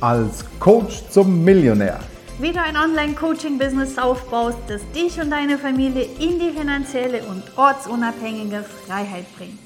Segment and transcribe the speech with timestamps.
[0.00, 1.98] als Coach zum Millionär.
[2.38, 8.62] Wie du ein Online-Coaching-Business aufbaust, das dich und deine Familie in die finanzielle und ortsunabhängige
[8.62, 9.58] Freiheit bringt.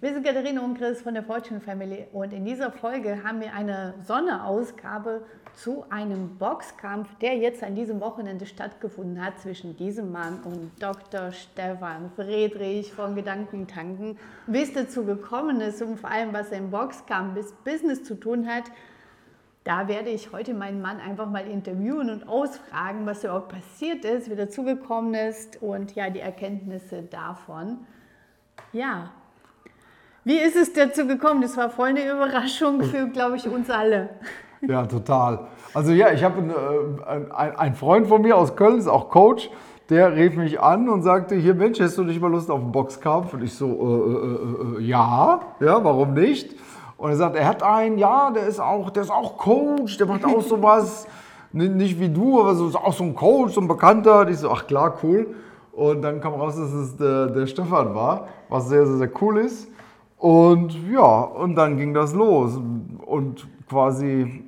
[0.00, 3.52] Wir sind Katharina und Chris von der Fortune Family und in dieser Folge haben wir
[3.52, 5.22] eine Sonderausgabe
[5.54, 11.32] zu einem Boxkampf, der jetzt an diesem Wochenende stattgefunden hat zwischen diesem Mann und Dr.
[11.32, 14.18] Stefan Friedrich von Gedankentanken.
[14.46, 18.46] Wie es dazu gekommen ist und vor allem, was ein Boxkampf mit Business zu tun
[18.46, 18.64] hat,
[19.64, 24.30] da werde ich heute meinen Mann einfach mal interviewen und ausfragen, was überhaupt passiert ist,
[24.30, 27.78] wie dazugekommen ist und ja, die Erkenntnisse davon.
[28.72, 29.10] Ja,
[30.24, 31.40] wie ist es dazu gekommen?
[31.40, 34.10] Das war voll eine Überraschung für, glaube ich, uns alle.
[34.60, 35.46] Ja, total.
[35.72, 36.42] Also ja, ich habe
[37.06, 39.50] einen, äh, Freund von mir aus Köln, ist auch Coach,
[39.88, 42.72] der rief mich an und sagte, hier Mensch, hast du nicht mal Lust auf einen
[42.72, 43.32] Boxkampf?
[43.32, 46.56] Und ich so, äh, äh, äh, ja, ja, warum nicht?
[46.98, 50.06] Und er sagt, er hat einen, ja, der ist auch, der ist auch Coach, der
[50.06, 51.06] macht auch sowas,
[51.52, 54.20] nicht wie du, aber so, ist auch so ein Coach, so ein Bekannter.
[54.20, 55.28] Und ich so, ach klar, cool.
[55.72, 59.38] Und dann kam raus, dass es der, der Stefan war, was sehr, sehr, sehr cool
[59.38, 59.68] ist.
[60.18, 62.60] Und ja, und dann ging das los.
[63.06, 64.44] Und quasi,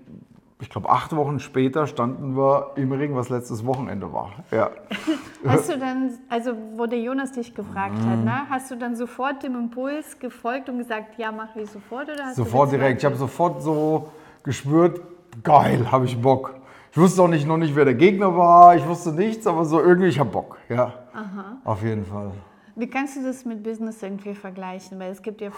[0.60, 4.32] ich glaube, acht Wochen später standen wir im Ring, was letztes Wochenende war.
[4.50, 4.70] Ja.
[5.46, 8.10] Hast du dann, also wo der Jonas dich gefragt mhm.
[8.10, 12.10] hat, ne, hast du dann sofort dem Impuls gefolgt und gesagt, ja, mache ich sofort?
[12.10, 12.98] Oder sofort direkt.
[12.98, 14.10] Ich habe sofort so
[14.42, 15.00] gespürt,
[15.42, 16.54] geil, habe ich Bock.
[16.92, 18.76] Ich wusste auch nicht, noch nicht, wer der Gegner war.
[18.76, 20.58] Ich wusste nichts, aber so irgendwie, ich habe Bock.
[20.68, 21.56] Ja, Aha.
[21.64, 22.32] auf jeden Fall.
[22.76, 24.98] Wie kannst du das mit Business irgendwie vergleichen?
[24.98, 25.50] Weil es gibt ja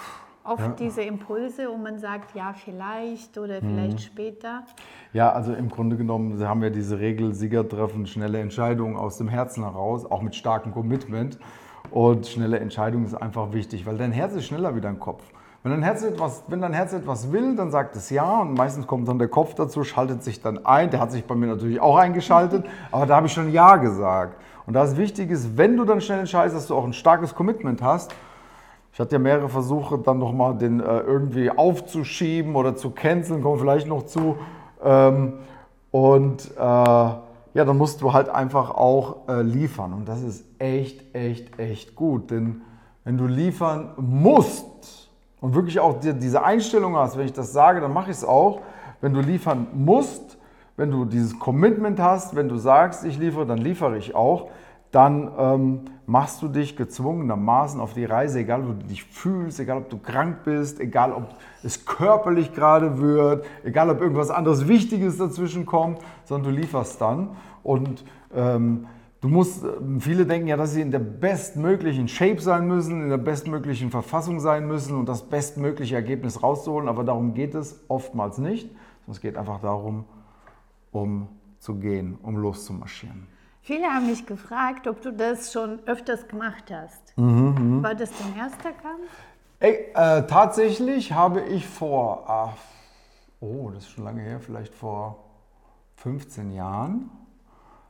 [0.44, 0.74] oft ja.
[0.78, 3.98] diese Impulse und man sagt, ja, vielleicht oder vielleicht mhm.
[3.98, 4.64] später.
[5.12, 9.28] Ja, also im Grunde genommen haben wir diese Regel, Sieger treffen schnelle Entscheidungen aus dem
[9.28, 11.38] Herzen heraus, auch mit starkem Commitment.
[11.90, 15.22] Und schnelle Entscheidungen ist einfach wichtig, weil dein Herz ist schneller wie dein Kopf.
[15.62, 18.86] Wenn dein, Herz etwas, wenn dein Herz etwas will, dann sagt es ja und meistens
[18.88, 20.90] kommt dann der Kopf dazu, schaltet sich dann ein.
[20.90, 24.40] Der hat sich bei mir natürlich auch eingeschaltet, aber da habe ich schon Ja gesagt.
[24.66, 27.34] Und da ist wichtig ist, wenn du dann schnell entscheidest, dass du auch ein starkes
[27.34, 28.12] Commitment hast.
[28.92, 33.58] Ich hatte ja mehrere Versuche, dann nochmal den äh, irgendwie aufzuschieben oder zu canceln, kommen
[33.58, 34.36] vielleicht noch zu.
[34.84, 35.38] Ähm,
[35.90, 39.94] und äh, ja, dann musst du halt einfach auch äh, liefern.
[39.94, 42.30] Und das ist echt, echt, echt gut.
[42.30, 42.60] Denn
[43.04, 45.08] wenn du liefern musst
[45.40, 48.24] und wirklich auch dir diese Einstellung hast, wenn ich das sage, dann mache ich es
[48.24, 48.60] auch.
[49.00, 50.38] Wenn du liefern musst,
[50.76, 54.50] wenn du dieses Commitment hast, wenn du sagst, ich liefere, dann liefere ich auch,
[54.90, 59.78] dann ähm, machst du dich gezwungenermaßen auf die Reise, egal wo du dich fühlst, egal
[59.78, 65.18] ob du krank bist, egal ob es körperlich gerade wird, egal ob irgendwas anderes Wichtiges
[65.18, 67.30] dazwischen kommt, sondern du lieferst dann.
[67.62, 68.04] Und
[68.34, 68.86] ähm,
[69.20, 69.64] du musst,
[70.00, 74.40] viele denken ja, dass sie in der bestmöglichen Shape sein müssen, in der bestmöglichen Verfassung
[74.40, 78.68] sein müssen und das bestmögliche Ergebnis rauszuholen, aber darum geht es oftmals nicht,
[79.08, 80.04] es geht einfach darum,
[80.90, 83.31] um zu gehen, um loszumarschieren.
[83.64, 87.16] Viele haben mich gefragt, ob du das schon öfters gemacht hast.
[87.16, 87.82] Mhm, mh.
[87.84, 89.08] War das dein erster Kampf?
[89.60, 92.56] Ey, äh, tatsächlich habe ich vor, ach,
[93.38, 95.22] oh, das ist schon lange her, vielleicht vor
[95.94, 97.08] 15 Jahren,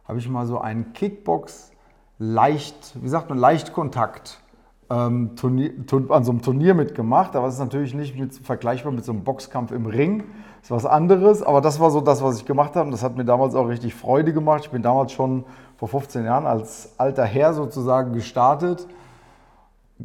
[0.06, 1.71] habe ich mal so einen Kickbox
[2.19, 4.43] leicht, wie sagt man, Leichtkontakt
[4.91, 5.72] ähm, Turnier,
[6.10, 7.34] an so einem Turnier mitgemacht.
[7.34, 10.25] Aber es ist natürlich nicht mit, vergleichbar mit so einem Boxkampf im Ring.
[10.62, 11.42] Ist was anderes.
[11.42, 12.86] Aber das war so das, was ich gemacht habe.
[12.86, 14.62] Und das hat mir damals auch richtig Freude gemacht.
[14.64, 15.44] Ich bin damals schon
[15.76, 18.86] vor 15 Jahren als alter Herr sozusagen gestartet.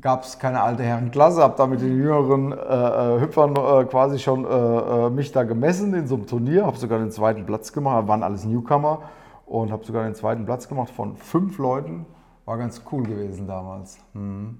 [0.02, 4.20] Gab es keine alte Herrenklasse, habe da mit den jüngeren äh, äh, Hüpfern äh, quasi
[4.20, 6.66] schon äh, äh, mich da gemessen in so einem Turnier.
[6.66, 9.04] Habe sogar den zweiten Platz gemacht, waren alles Newcomer
[9.46, 12.06] und habe sogar den zweiten Platz gemacht von fünf Leuten.
[12.46, 13.98] War ganz cool gewesen damals.
[14.14, 14.60] Mhm.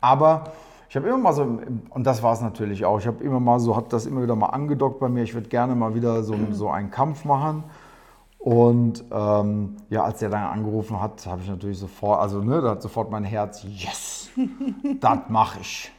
[0.00, 0.44] Aber
[0.92, 1.58] ich habe immer mal so,
[1.88, 4.36] und das war es natürlich auch, ich habe immer mal so, hat das immer wieder
[4.36, 7.64] mal angedockt bei mir, ich würde gerne mal wieder so, so einen Kampf machen.
[8.38, 12.72] Und ähm, ja, als er dann angerufen hat, habe ich natürlich sofort, also ne, da
[12.72, 14.28] hat sofort mein Herz, yes,
[15.00, 15.90] das mache ich,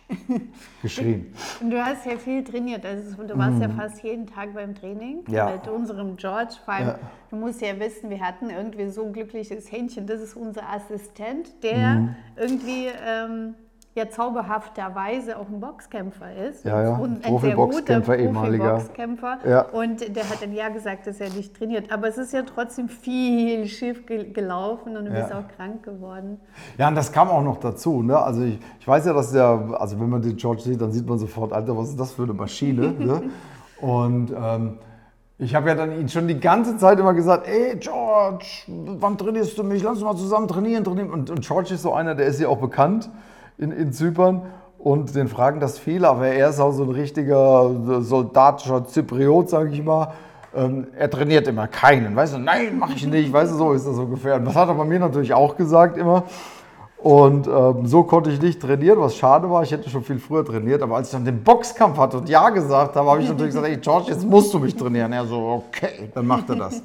[0.84, 1.34] geschrien.
[1.60, 3.62] Und du hast ja viel trainiert, also du warst mm.
[3.63, 3.78] ja mhm.
[3.78, 5.50] fast jeden Tag beim Training ja.
[5.50, 6.54] mit unserem George.
[6.66, 7.00] Vor allem, ja.
[7.31, 11.63] du musst ja wissen, wir hatten irgendwie so ein glückliches Händchen, das ist unser Assistent,
[11.63, 12.16] der mm.
[12.38, 12.89] irgendwie...
[13.04, 13.56] Ähm,
[13.95, 16.66] ja zauberhafterweise auch ein Boxkämpfer ist.
[16.66, 16.95] Ja, ja.
[16.98, 19.38] Und ein sehr guter Profi-Boxkämpfer.
[19.48, 19.62] Ja.
[19.69, 21.92] Und der hat dann ja gesagt, dass er nicht trainiert.
[21.92, 25.22] Aber es ist ja trotzdem viel schief gelaufen und du ja.
[25.22, 26.40] bist auch krank geworden.
[26.78, 28.01] Ja, und das kam auch noch dazu.
[28.01, 28.18] Ne?
[28.18, 31.07] Also ich, ich weiß ja, dass der, also wenn man den George sieht, dann sieht
[31.07, 32.94] man sofort, Alter, was ist das für eine Maschine?
[32.98, 33.22] ne?
[33.80, 34.80] Und ähm,
[35.38, 39.56] ich habe ja dann ihn schon die ganze Zeit immer gesagt, ey George, wann trainierst
[39.57, 39.84] du mich?
[39.84, 41.12] Lass uns mal zusammen trainieren, trainieren.
[41.12, 43.12] Und, und George ist so einer, der ist ja auch bekannt
[43.58, 44.44] in, in Zypern.
[44.78, 49.70] und den fragen das viele, aber er ist auch so ein richtiger soldatischer Zypriot, sage
[49.70, 50.14] ich mal.
[50.56, 53.88] Ähm, er trainiert immer keinen, weißt du, nein, mache ich nicht, weißt du, so ist
[53.88, 54.36] das ungefähr.
[54.36, 56.24] Und das hat er bei mir natürlich auch gesagt immer.
[56.98, 59.62] Und ähm, so konnte ich nicht trainieren, was schade war.
[59.64, 62.50] Ich hätte schon viel früher trainiert, aber als ich dann den Boxkampf hatte und Ja
[62.50, 65.12] gesagt habe, habe ich natürlich gesagt, hey George, jetzt musst du mich trainieren.
[65.12, 66.82] Er so, okay, dann macht er das.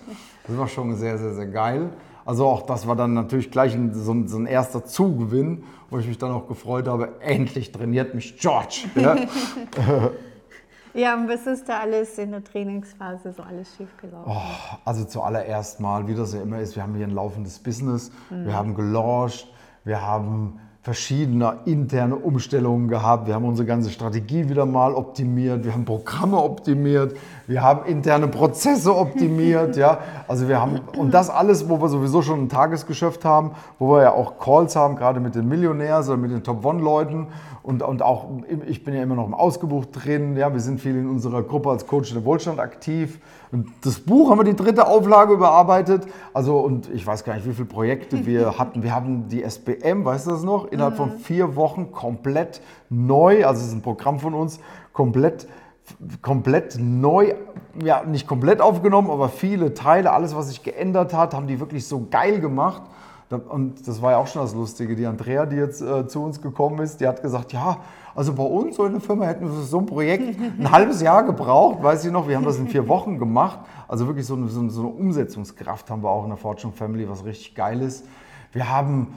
[0.47, 1.91] Das war schon sehr, sehr, sehr geil.
[2.29, 5.99] Also auch das war dann natürlich gleich ein, so, ein, so, ein, erster Zugewinn, wo
[5.99, 8.85] ich mich dann auch gefreut habe, endlich trainiert mich George.
[8.97, 9.17] Ja,
[10.93, 14.31] ja und was ist da alles in der Trainingsphase so alles schiefgelaufen?
[14.31, 18.13] Oh, also zuallererst mal, wie das ja immer ist, wir haben hier ein laufendes Business,
[18.29, 18.45] mhm.
[18.45, 19.51] wir haben gelauncht,
[19.85, 23.27] wir haben verschiedene interne Umstellungen gehabt.
[23.27, 25.65] Wir haben unsere ganze Strategie wieder mal optimiert.
[25.65, 27.17] Wir haben Programme optimiert.
[27.49, 29.77] Wir haben interne Prozesse optimiert.
[29.77, 33.95] ja, also wir haben und das alles, wo wir sowieso schon ein Tagesgeschäft haben, wo
[33.95, 37.29] wir ja auch Calls haben, gerade mit den Millionärs oder mit den Top One Leuten
[37.63, 38.27] und, und auch
[38.67, 40.37] ich bin ja immer noch im Ausgebuch drin.
[40.37, 43.19] Ja, wir sind viel in unserer Gruppe als Coach der Wohlstand aktiv.
[43.51, 46.07] Und das Buch haben wir die dritte Auflage überarbeitet.
[46.35, 48.83] Also, und ich weiß gar nicht, wie viele Projekte wir hatten.
[48.83, 50.71] Wir haben die SBM, weißt du das noch?
[50.71, 52.61] Innerhalb von vier Wochen komplett
[52.91, 54.61] neu, also es ist ein Programm von uns,
[54.93, 55.47] komplett
[56.23, 57.35] komplett neu,
[57.83, 61.87] ja nicht komplett aufgenommen, aber viele Teile, alles was sich geändert hat, haben die wirklich
[61.87, 62.83] so geil gemacht.
[63.31, 64.97] Und das war ja auch schon das Lustige.
[64.97, 67.79] Die Andrea, die jetzt äh, zu uns gekommen ist, die hat gesagt, ja,
[68.15, 71.03] also bei uns so in der Firma hätten wir für so ein Projekt ein halbes
[71.03, 72.27] Jahr gebraucht, weiß ich noch.
[72.27, 73.61] Wir haben das in vier Wochen gemacht.
[73.87, 77.25] Also wirklich so eine, so eine Umsetzungskraft haben wir auch in der Fortune Family, was
[77.25, 78.07] richtig geil ist.
[78.53, 79.09] Wir haben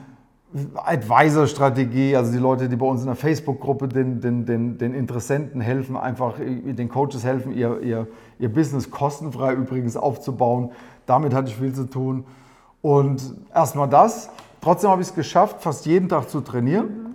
[0.74, 5.60] Advisor-Strategie, also die Leute, die bei uns in der Facebook-Gruppe den, den, den, den Interessenten
[5.60, 8.06] helfen, einfach den Coaches helfen, ihr, ihr,
[8.38, 10.70] ihr Business kostenfrei übrigens aufzubauen.
[11.06, 12.24] Damit hatte ich viel zu tun.
[12.82, 14.28] Und erstmal das.
[14.60, 17.14] Trotzdem habe ich es geschafft, fast jeden Tag zu trainieren,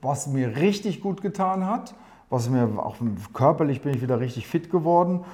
[0.00, 1.94] was mir richtig gut getan hat.
[2.30, 2.96] Was mir auch
[3.34, 5.24] körperlich bin ich wieder richtig fit geworden.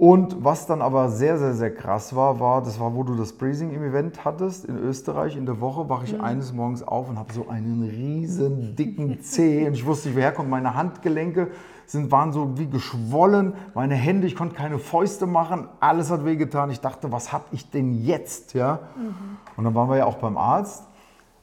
[0.00, 3.34] Und was dann aber sehr, sehr, sehr krass war, war, das war, wo du das
[3.34, 5.36] Breathing im Event hattest in Österreich.
[5.36, 6.22] In der Woche wache ich mhm.
[6.22, 10.32] eines Morgens auf und habe so einen riesen dicken Zeh und ich wusste nicht, woher
[10.32, 10.48] kommt.
[10.48, 11.48] Meine Handgelenke
[11.84, 16.70] sind, waren so wie geschwollen, meine Hände, ich konnte keine Fäuste machen, alles hat wehgetan.
[16.70, 18.54] Ich dachte, was habe ich denn jetzt?
[18.54, 18.78] Ja?
[18.96, 19.36] Mhm.
[19.58, 20.84] Und dann waren wir ja auch beim Arzt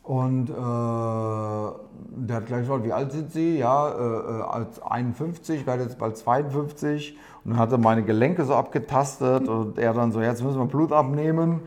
[0.07, 3.57] und äh, der hat gleich gefragt, wie alt sind Sie?
[3.57, 7.17] Ja, äh, äh als 51, ich werde jetzt bald 52.
[7.43, 10.65] Und dann hat er meine Gelenke so abgetastet und er dann so, jetzt müssen wir
[10.65, 11.59] Blut abnehmen.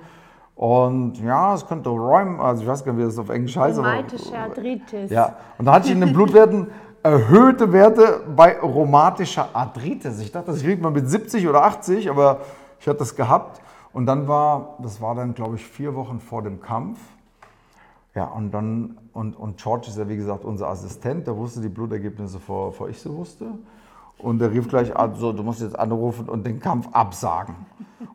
[0.55, 3.79] Und ja, es könnte Rheum, also ich weiß gar nicht, wie das auf Englisch heißt.
[3.79, 5.11] Rheumatische Arthritis.
[5.11, 6.69] Ja, und da hatte ich in den Blutwerten
[7.03, 10.19] erhöhte Werte bei rheumatischer Arthritis.
[10.19, 12.39] Ich dachte, das kriegt man mit 70 oder 80, aber
[12.79, 13.61] ich hatte das gehabt.
[13.93, 17.01] Und dann war, das war dann, glaube ich, vier Wochen vor dem Kampf.
[18.15, 21.69] Ja, und dann, und, und George ist ja wie gesagt unser Assistent, der wusste die
[21.69, 23.47] Blutergebnisse, vor, vor ich sie wusste.
[24.19, 27.55] Und der rief gleich an, so, du musst jetzt anrufen und den Kampf absagen.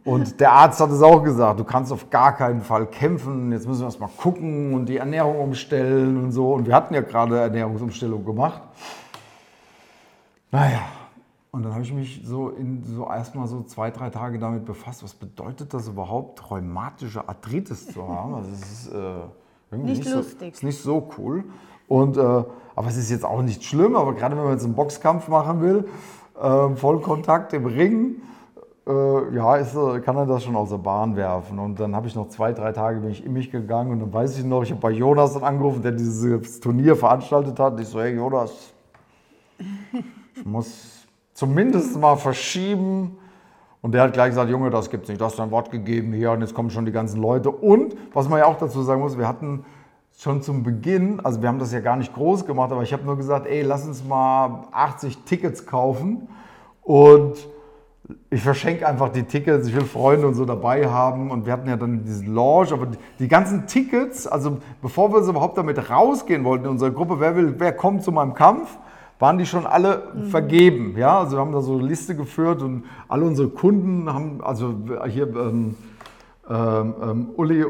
[0.04, 3.68] Und der Arzt hat es auch gesagt, du kannst auf gar keinen Fall kämpfen, jetzt
[3.68, 6.54] müssen wir erst mal gucken und die Ernährung umstellen und so.
[6.54, 8.62] Und wir hatten ja gerade Ernährungsumstellung gemacht.
[10.52, 10.82] Naja,
[11.52, 15.04] und dann habe ich mich so, in, so erstmal so zwei, drei Tage damit befasst,
[15.04, 18.36] was bedeutet das überhaupt, rheumatische Arthritis zu haben.
[18.36, 19.22] Also das ist, äh,
[19.84, 20.40] nicht, nicht lustig.
[20.40, 21.44] So, ist nicht so cool.
[21.88, 24.76] Und, äh, aber es ist jetzt auch nicht schlimm, aber gerade wenn man jetzt einen
[24.76, 25.86] Boxkampf machen will,
[26.42, 28.22] äh, Vollkontakt im Ring,
[28.88, 31.58] äh, ja, ist, kann er das schon aus der Bahn werfen.
[31.60, 34.14] Und dann habe ich noch zwei, drei Tage bin ich in mich gegangen und dann
[34.14, 37.74] weiß ich noch, ich habe bei Jonas dann angerufen, der dieses Turnier veranstaltet hat.
[37.74, 38.52] Und ich so, hey Jonas,
[40.36, 43.18] ich muss zumindest mal verschieben.
[43.86, 46.32] Und der hat gleich gesagt, Junge, das gibt's nicht, du hast dein Wort gegeben hier
[46.32, 47.52] und jetzt kommen schon die ganzen Leute.
[47.52, 49.64] Und, was man ja auch dazu sagen muss, wir hatten
[50.18, 53.04] schon zum Beginn, also wir haben das ja gar nicht groß gemacht, aber ich habe
[53.04, 56.28] nur gesagt, ey, lass uns mal 80 Tickets kaufen.
[56.82, 57.48] Und
[58.32, 61.30] ich verschenke einfach die Tickets, ich will Freunde und so dabei haben.
[61.30, 62.88] Und wir hatten ja dann diesen Launch, aber
[63.20, 67.54] die ganzen Tickets, also bevor wir überhaupt damit rausgehen wollten in unserer Gruppe, wer will,
[67.60, 68.80] wer kommt zu meinem Kampf,
[69.20, 70.28] waren die schon alle mhm.
[70.28, 70.96] vergeben.
[70.98, 74.76] Ja, also wir haben da so eine Liste geführt und alle unsere Kunden haben, also
[75.08, 75.76] hier ähm,
[76.50, 77.66] ähm, ähm Uli,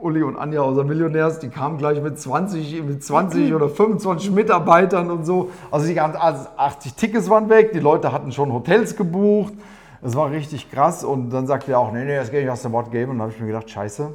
[0.00, 4.30] Uli und Anja aus der Millionärs, die kamen gleich mit 20, mit 20 oder 25
[4.30, 5.50] Mitarbeitern und so.
[5.70, 6.20] Also die ganzen
[6.56, 9.54] 80 Tickets waren weg, die Leute hatten schon Hotels gebucht.
[10.02, 12.60] Es war richtig krass und dann sagte er auch, nee, nee, das geht nicht aus
[12.60, 13.12] dem Wort geben.
[13.12, 14.10] Und dann habe ich mir gedacht, scheiße,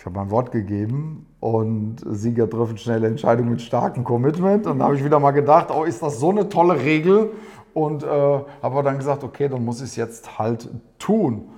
[0.00, 4.66] ich habe mein Wort gegeben und Sieger treffen schnelle Entscheidungen mit starkem Commitment.
[4.66, 7.32] Und da habe ich wieder mal gedacht, oh, ist das so eine tolle Regel?
[7.74, 11.50] Und äh, habe dann gesagt, okay, dann muss ich es jetzt halt tun.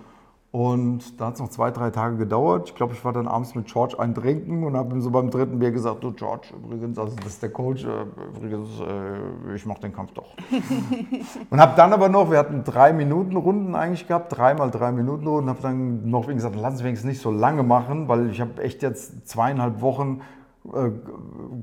[0.52, 2.68] Und da hat es noch zwei, drei Tage gedauert.
[2.68, 5.30] Ich glaube, ich war dann abends mit George ein Trinken und habe ihm so beim
[5.30, 8.04] dritten Bier gesagt, du George, übrigens, also das ist der Coach, äh,
[8.36, 10.36] übrigens, äh, ich mache den Kampf doch.
[11.50, 15.26] und habe dann aber noch, wir hatten drei Minuten Runden eigentlich gehabt, dreimal drei Minuten
[15.26, 18.62] Runden, habe dann noch gesagt, lass uns wenigstens nicht so lange machen, weil ich habe
[18.62, 20.20] echt jetzt zweieinhalb Wochen
[20.70, 20.90] äh,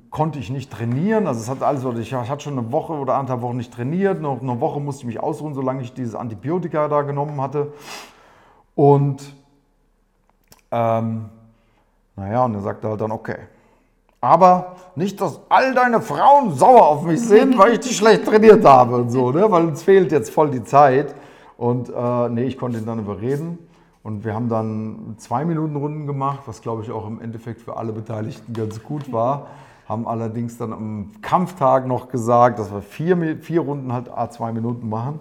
[0.09, 1.27] konnte ich nicht trainieren.
[1.27, 4.19] Also es hat alles, ich hatte schon eine Woche oder anderthalb Wochen nicht trainiert.
[4.19, 7.71] Noch eine Woche musste ich mich ausruhen, solange ich dieses Antibiotika da genommen hatte.
[8.79, 9.35] Und
[10.71, 11.25] ähm,
[12.15, 13.35] naja, und er sagte halt dann, okay.
[14.21, 18.63] Aber nicht, dass all deine Frauen sauer auf mich sind, weil ich dich schlecht trainiert
[18.63, 19.51] habe und so, ne?
[19.51, 21.13] weil uns fehlt jetzt voll die Zeit.
[21.57, 23.57] Und äh, nee, ich konnte ihn dann überreden.
[24.01, 27.75] Und wir haben dann zwei Minuten Runden gemacht, was glaube ich auch im Endeffekt für
[27.75, 29.47] alle Beteiligten ganz gut war.
[29.89, 34.53] Haben allerdings dann am Kampftag noch gesagt, dass wir vier, vier Runden halt a zwei
[34.53, 35.19] Minuten machen.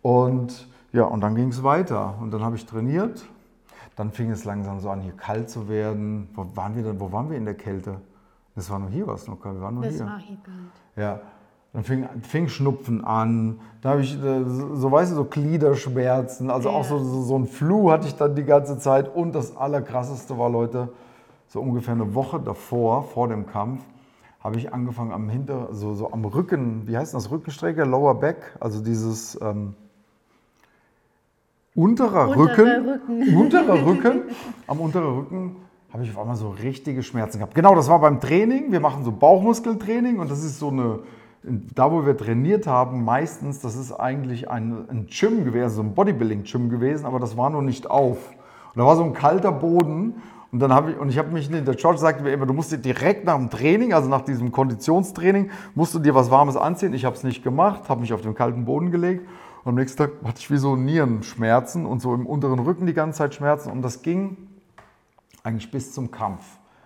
[0.00, 2.14] Und ja, und dann ging es weiter.
[2.20, 3.24] Und dann habe ich trainiert.
[3.96, 6.28] Dann fing es langsam so an, hier kalt zu werden.
[6.34, 7.00] Wo waren wir denn?
[7.00, 8.00] Wo waren wir in der Kälte?
[8.56, 9.56] Das war noch hier, was noch kalt.
[9.56, 10.06] Wir waren noch das hier.
[10.06, 10.56] war hier kalt.
[10.96, 11.20] Ja.
[11.72, 13.60] Dann fing, fing Schnupfen an.
[13.80, 16.50] Da habe ich, äh, so weißt du, so Gliederschmerzen.
[16.50, 19.14] Also auch so, so, so ein Flu hatte ich dann die ganze Zeit.
[19.14, 20.88] Und das Allerkrasseste war, Leute,
[21.46, 23.82] so ungefähr eine Woche davor, vor dem Kampf,
[24.40, 28.56] habe ich angefangen am Hinter, so, so am Rücken, wie heißt das, Rückenstrecke, Lower Back,
[28.58, 29.74] also dieses ähm,
[31.80, 33.36] unterer Unterer Rücken, Rücken.
[33.36, 34.22] unterer Rücken,
[34.66, 35.56] am unteren Rücken
[35.92, 37.54] habe ich auf einmal so richtige Schmerzen gehabt.
[37.54, 38.70] Genau, das war beim Training.
[38.70, 41.00] Wir machen so Bauchmuskeltraining und das ist so eine,
[41.42, 45.94] da wo wir trainiert haben, meistens, das ist eigentlich ein, ein Gym gewesen, so ein
[45.94, 48.18] Bodybuilding-Gym gewesen, aber das war noch nicht auf.
[48.28, 50.14] Und da war so ein kalter Boden
[50.52, 52.70] und dann habe ich, und ich habe mich, der George sagte mir immer, du musst
[52.70, 56.92] dir direkt nach dem Training, also nach diesem Konditionstraining, musst du dir was Warmes anziehen.
[56.92, 59.26] Ich habe es nicht gemacht, habe mich auf den kalten Boden gelegt
[59.62, 62.94] und am nächsten Tag hatte ich wie so Nierenschmerzen und so im unteren Rücken die
[62.94, 64.36] ganze Zeit Schmerzen und das ging
[65.42, 66.42] eigentlich bis zum Kampf.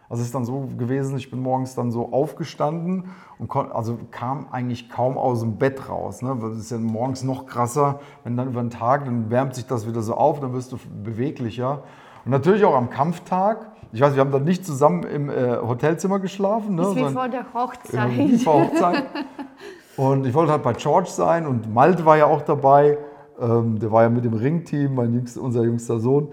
[0.09, 4.49] Also es ist dann so gewesen, ich bin morgens dann so aufgestanden und also kam
[4.51, 6.21] eigentlich kaum aus dem Bett raus.
[6.21, 6.37] Ne?
[6.41, 9.89] Das ist ja morgens noch krasser, wenn dann über den Tag, dann wärmt sich das
[9.89, 11.85] wieder so auf, dann wirst du beweglicher.
[12.25, 13.71] Und natürlich auch am Kampftag.
[13.93, 16.75] Ich weiß, wir haben dann nicht zusammen im äh, Hotelzimmer geschlafen.
[16.75, 16.83] Ne?
[16.83, 18.11] Das ist wie vor der Hochzeit.
[18.11, 19.05] wie vor Hochzeit.
[19.97, 22.99] Und ich wollte halt bei George sein und Malte war ja auch dabei.
[23.41, 26.29] Ähm, der war ja mit dem Ringteam, mein jüngster, unser jüngster Sohn.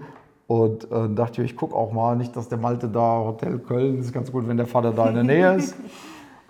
[0.46, 3.98] Und äh, dachte ich, ich gucke auch mal, nicht, dass der Malte da, Hotel Köln,
[3.98, 5.74] ist ganz gut, wenn der Vater da in der Nähe ist.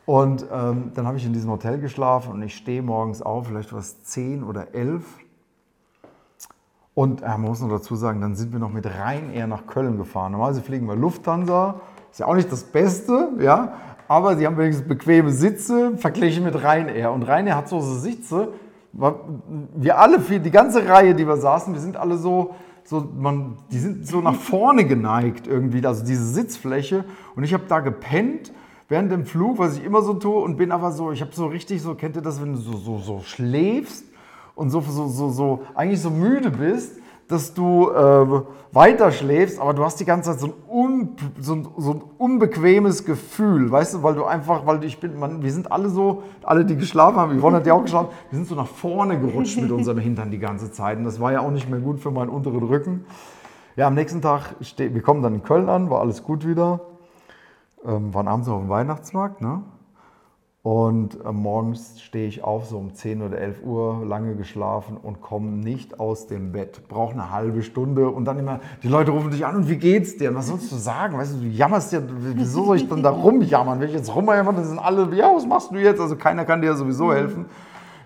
[0.04, 3.72] Und ähm, dann habe ich in diesem Hotel geschlafen und ich stehe morgens auf, vielleicht
[3.72, 5.04] war es 10 oder 11.
[6.94, 9.98] Und äh, man muss noch dazu sagen, dann sind wir noch mit Ryanair nach Köln
[9.98, 10.32] gefahren.
[10.32, 13.74] Normalerweise fliegen wir Lufthansa, ist ja auch nicht das Beste, ja,
[14.12, 17.12] aber sie haben wenigstens bequeme Sitze verglichen mit Ryanair.
[17.12, 18.52] Und Ryanair hat so Sitze,
[18.92, 22.54] wir alle, die ganze Reihe, die wir saßen, wir sind alle so,
[22.84, 27.06] so man, die sind so nach vorne geneigt irgendwie, also diese Sitzfläche.
[27.36, 28.52] Und ich habe da gepennt
[28.90, 31.46] während dem Flug, was ich immer so tue, und bin aber so, ich habe so
[31.46, 34.04] richtig so, kennt ihr das, wenn du so, so, so schläfst
[34.54, 36.98] und so, so, so, so eigentlich so müde bist,
[37.32, 41.08] dass du äh, weiter schläfst, aber du hast die ganze Zeit so ein, un,
[41.40, 45.42] so, ein, so ein unbequemes Gefühl, weißt du, weil du einfach, weil ich bin, man,
[45.42, 48.46] wir sind alle so, alle, die geschlafen haben, Yvonne hat ja auch geschlafen, wir sind
[48.48, 51.50] so nach vorne gerutscht mit unserem Hintern die ganze Zeit und das war ja auch
[51.50, 53.04] nicht mehr gut für meinen unteren Rücken.
[53.76, 56.80] Ja, am nächsten Tag, ste- wir kommen dann in Köln an, war alles gut wieder,
[57.84, 59.62] ähm, waren abends auf dem Weihnachtsmarkt, ne?
[60.62, 65.20] Und äh, morgens stehe ich auf, so um 10 oder 11 Uhr, lange geschlafen und
[65.20, 66.86] komme nicht aus dem Bett.
[66.86, 70.16] Brauche eine halbe Stunde und dann immer, die Leute rufen dich an und wie geht's
[70.16, 70.30] dir?
[70.30, 71.18] Und was sollst du sagen?
[71.18, 73.80] Weißt du, du jammerst ja, wieso soll ich dann da rumjammern?
[73.80, 76.00] Wenn ich jetzt rumjammern, dann sind alle, ja, was machst du jetzt?
[76.00, 77.46] Also keiner kann dir ja sowieso helfen.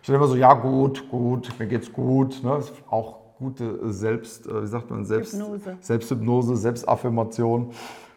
[0.00, 2.42] Ich stelle immer so, ja gut, gut, mir geht's gut.
[2.42, 2.60] Ne?
[2.88, 5.76] Auch gute Selbst, äh, wie sagt man, Selbst, Hypnose.
[5.80, 7.72] Selbsthypnose, Selbstaffirmation.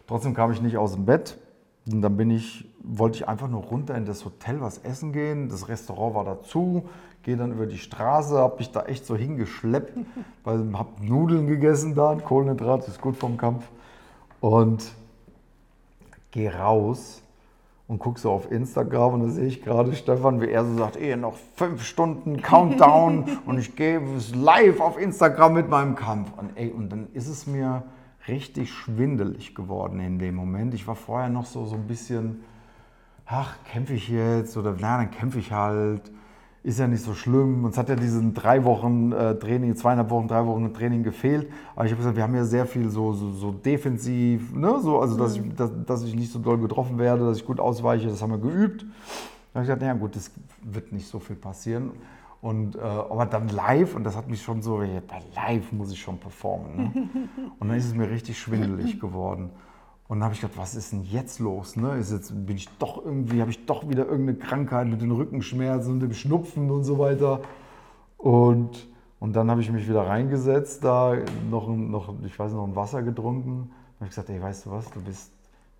[0.06, 1.36] Trotzdem kam ich nicht aus dem Bett.
[1.92, 5.48] Und dann bin ich, wollte ich einfach nur runter in das Hotel was essen gehen.
[5.48, 6.88] Das Restaurant war dazu.
[7.22, 9.98] Gehe dann über die Straße, habe mich da echt so hingeschleppt,
[10.44, 13.64] weil ich habe Nudeln gegessen da, Kohlenhydrat, ist gut vom Kampf.
[14.40, 14.92] Und
[16.30, 17.22] gehe raus
[17.90, 20.96] und gucke so auf Instagram und da sehe ich gerade Stefan, wie er so sagt,
[20.96, 24.00] eh, noch fünf Stunden Countdown und ich gehe
[24.32, 26.30] live auf Instagram mit meinem Kampf.
[26.38, 27.82] Und, ey, und dann ist es mir
[28.28, 30.72] richtig schwindelig geworden in dem Moment.
[30.72, 32.44] Ich war vorher noch so, so ein bisschen,
[33.30, 36.10] ach, kämpfe ich jetzt oder na, dann kämpfe ich halt.
[36.62, 37.64] Ist ja nicht so schlimm.
[37.64, 41.50] Uns hat ja diesen drei Wochen äh, Training, zweieinhalb Wochen, drei Wochen Training gefehlt.
[41.74, 44.78] Aber ich habe gesagt, wir haben ja sehr viel so, so, so defensiv, ne?
[44.82, 47.60] so, also dass, ich, dass, dass ich nicht so doll getroffen werde, dass ich gut
[47.60, 48.82] ausweiche, das haben wir geübt.
[48.82, 48.86] Da
[49.54, 50.30] habe ich gesagt, naja gut, das
[50.62, 51.92] wird nicht so viel passieren.
[52.42, 56.00] Und, äh, aber dann live, und das hat mich schon so, bei live muss ich
[56.00, 56.76] schon performen.
[56.76, 56.92] Ne?
[57.58, 59.50] Und dann ist es mir richtig schwindelig geworden.
[60.10, 61.76] Und dann habe ich gedacht, was ist denn jetzt los?
[61.76, 61.96] Ne?
[61.96, 65.92] Ist jetzt, bin ich doch irgendwie, habe ich doch wieder irgendeine Krankheit mit den Rückenschmerzen
[65.92, 67.42] und dem Schnupfen und so weiter.
[68.18, 68.88] Und,
[69.20, 71.16] und dann habe ich mich wieder reingesetzt, da
[71.48, 73.50] noch, noch, ich weiß noch, ein Wasser getrunken.
[73.60, 75.30] Und habe gesagt, ey, weißt du was, du bist,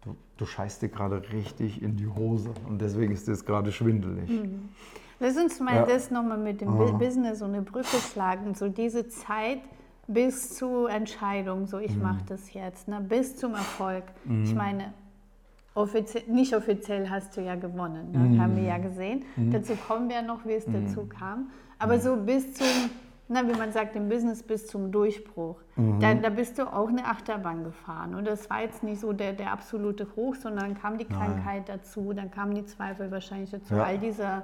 [0.05, 2.51] du, du scheißt dir gerade richtig in die Hose.
[2.69, 4.31] Und deswegen ist das gerade schwindelig.
[4.31, 4.69] Mhm.
[5.19, 5.87] Lass uns mal ja.
[5.87, 6.93] das nochmal mit dem ja.
[6.93, 8.55] Business und eine Brücke schlagen.
[8.55, 9.59] So diese Zeit
[10.13, 12.03] bis zur Entscheidung, so ich mhm.
[12.03, 13.01] mache das jetzt, ne?
[13.01, 14.05] bis zum Erfolg.
[14.25, 14.45] Mhm.
[14.45, 14.93] Ich meine,
[15.75, 18.19] offiziell, nicht offiziell hast du ja gewonnen, ne?
[18.19, 18.41] mhm.
[18.41, 19.25] haben wir ja gesehen.
[19.37, 19.53] Mhm.
[19.53, 20.87] Dazu kommen wir noch, wie es mhm.
[20.87, 21.51] dazu kam.
[21.79, 22.01] Aber mhm.
[22.01, 22.67] so bis zum,
[23.29, 25.57] na, wie man sagt, im Business bis zum Durchbruch,
[26.01, 28.15] da, da, bist du auch eine Achterbahn gefahren.
[28.15, 31.69] Und das war jetzt nicht so der, der absolute Hoch, sondern dann kam die Krankheit
[31.69, 31.79] Nein.
[31.79, 33.85] dazu, dann kamen die Zweifel wahrscheinlich dazu, ja.
[33.85, 34.43] all dieser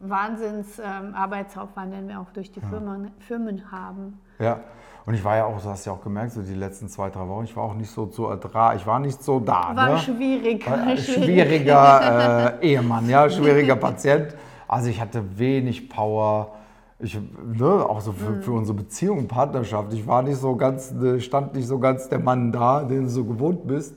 [0.00, 2.68] Wahnsinns-Arbeitsaufwand, ähm, den wir auch durch die ja.
[2.68, 4.20] Firmen, Firmen haben.
[4.38, 4.60] Ja,
[5.06, 7.28] und ich war ja auch, du hast ja auch gemerkt, so die letzten zwei, drei
[7.28, 9.70] Wochen, ich war auch nicht so zu ertragen, ich war nicht so da.
[9.74, 9.98] War ne?
[9.98, 10.68] schwierig.
[10.68, 11.24] War schwierig.
[11.24, 14.34] Schwieriger äh, Ehemann, ja, schwieriger Patient.
[14.66, 16.54] Also ich hatte wenig Power.
[16.98, 19.92] Ich, ne, auch so für, für, unsere Beziehung und Partnerschaft.
[19.92, 23.08] Ich war nicht so ganz, ne, stand nicht so ganz der Mann da, den du
[23.10, 23.96] so gewohnt bist,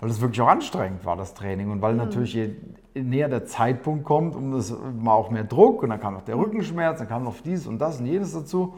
[0.00, 1.70] weil es wirklich auch anstrengend war, das Training.
[1.70, 1.98] Und weil mhm.
[1.98, 2.54] natürlich je
[2.94, 6.36] näher der Zeitpunkt kommt, um das mal auch mehr Druck und dann kam noch der
[6.36, 8.74] Rückenschmerz, dann kam noch dies und das und jenes dazu.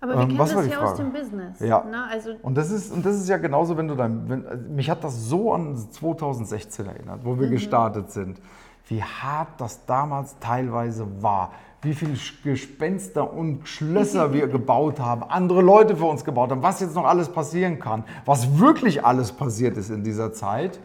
[0.00, 1.58] Aber wir ähm, kennen das ja aus dem Business.
[1.60, 1.82] Ja.
[1.82, 2.04] Ne?
[2.08, 4.28] Also und, das ist, und das ist ja genauso, wenn du dein.
[4.28, 7.52] Wenn, also mich hat das so an 2016 erinnert, wo wir mhm.
[7.52, 8.40] gestartet sind.
[8.86, 11.52] Wie hart das damals teilweise war.
[11.82, 16.80] Wie viele Gespenster und Schlösser wir gebaut haben, andere Leute für uns gebaut haben, was
[16.80, 20.80] jetzt noch alles passieren kann, was wirklich alles passiert ist in dieser Zeit.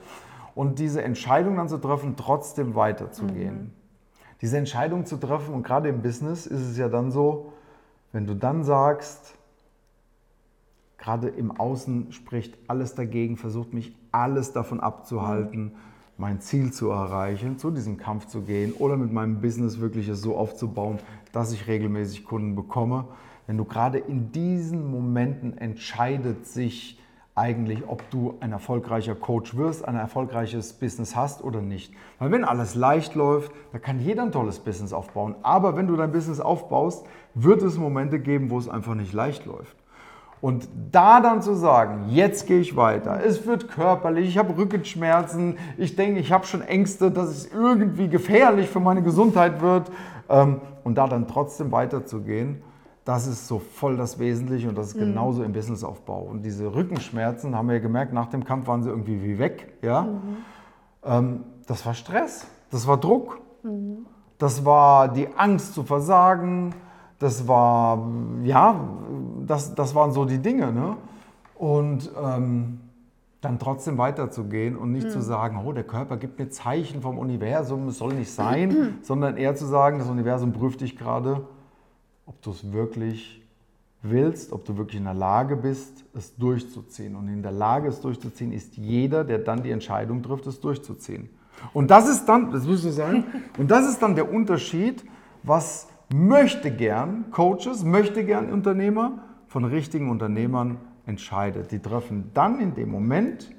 [0.53, 3.55] Und diese Entscheidung dann zu treffen, trotzdem weiterzugehen.
[3.55, 3.71] Mhm.
[4.41, 7.53] Diese Entscheidung zu treffen, und gerade im Business ist es ja dann so,
[8.11, 9.35] wenn du dann sagst,
[10.99, 15.75] gerade im Außen spricht alles dagegen, versucht mich alles davon abzuhalten,
[16.23, 20.21] mein Ziel zu erreichen, zu diesem Kampf zu gehen oder mit meinem Business wirklich es
[20.21, 20.99] so aufzubauen,
[21.33, 23.09] dass ich regelmäßig Kunden bekomme.
[23.45, 26.97] Wenn du gerade in diesen Momenten entscheidet sich
[27.35, 31.93] eigentlich, ob du ein erfolgreicher Coach wirst, ein erfolgreiches Business hast oder nicht.
[32.19, 35.35] Weil wenn alles leicht läuft, da kann jeder ein tolles Business aufbauen.
[35.43, 39.45] Aber wenn du dein Business aufbaust, wird es Momente geben, wo es einfach nicht leicht
[39.45, 39.75] läuft.
[40.43, 45.57] Und da dann zu sagen, jetzt gehe ich weiter, es wird körperlich, ich habe Rückenschmerzen,
[45.77, 49.89] ich denke, ich habe schon Ängste, dass es irgendwie gefährlich für meine Gesundheit wird
[50.27, 52.61] ähm, und da dann trotzdem weiterzugehen,
[53.05, 55.13] das ist so voll das Wesentliche und das ist mhm.
[55.13, 56.23] genauso im Businessaufbau.
[56.23, 59.77] Und diese Rückenschmerzen, haben wir ja gemerkt, nach dem Kampf waren sie irgendwie wie weg.
[59.81, 60.01] Ja?
[60.01, 60.37] Mhm.
[61.05, 64.07] Ähm, das war Stress, das war Druck, mhm.
[64.39, 66.75] das war die Angst zu versagen,
[67.23, 68.07] das war,
[68.43, 68.79] ja,
[69.45, 70.71] das, das waren so die Dinge.
[70.71, 70.97] Ne?
[71.55, 72.79] Und ähm,
[73.41, 75.23] dann trotzdem weiterzugehen und nicht zu mhm.
[75.23, 79.55] sagen, oh, der Körper gibt mir Zeichen vom Universum, es soll nicht sein, sondern eher
[79.55, 81.41] zu sagen, das Universum prüft dich gerade
[82.25, 83.41] ob du es wirklich
[84.01, 87.15] willst, ob du wirklich in der Lage bist, es durchzuziehen.
[87.15, 91.29] Und in der Lage, es durchzuziehen, ist jeder, der dann die Entscheidung trifft, es durchzuziehen.
[91.73, 93.25] Und das ist dann, das muss ich sagen,
[93.57, 95.03] und das ist dann der Unterschied,
[95.43, 99.13] was möchte gern Coaches, möchte gern Unternehmer
[99.47, 101.71] von richtigen Unternehmern entscheidet.
[101.71, 103.51] Die treffen dann in dem Moment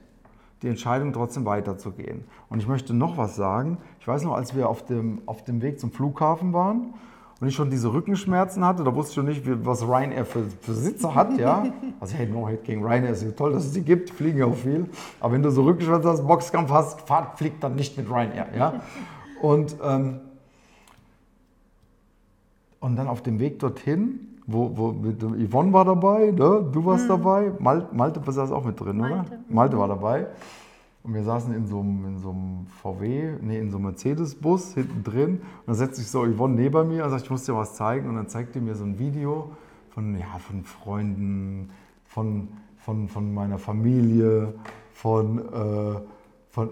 [0.62, 2.22] die Entscheidung, trotzdem weiterzugehen.
[2.48, 3.78] Und ich möchte noch was sagen.
[3.98, 6.94] Ich weiß noch, als wir auf dem, auf dem Weg zum Flughafen waren,
[7.40, 10.72] und ich schon diese Rückenschmerzen hatte, da wusste ich schon nicht, was Ryanair für, für
[10.72, 11.66] Sitze hat, ja.
[12.00, 14.46] Also hey, no hate gegen Ryanair, ist ja toll, dass es die gibt, fliegen ja
[14.46, 14.88] auch viel.
[15.18, 18.74] Aber wenn du so Rückenschmerzen hast, Boxkampf hast, fahrt, fliegt dann nicht mit Ryanair, ja.
[19.42, 20.20] Und, ähm,
[22.84, 26.68] und dann auf dem Weg dorthin, wo, wo mit, Yvonne war dabei, ne?
[26.70, 27.08] du warst mhm.
[27.08, 29.14] dabei, Mal, Malte saß auch mit drin, Malte.
[29.14, 29.38] oder?
[29.48, 30.26] Malte war dabei.
[31.02, 34.74] Und wir saßen in so einem, in so einem VW, nee, in so einem Mercedes-Bus
[34.74, 35.30] hinten drin.
[35.30, 38.06] Und dann setzt sich so Yvonne neben mir und sagt, ich muss dir was zeigen.
[38.06, 39.52] Und dann zeigt er mir so ein Video
[39.88, 41.70] von, ja, von Freunden,
[42.04, 44.52] von, von, von meiner Familie,
[44.92, 46.00] von, äh,
[46.50, 46.70] von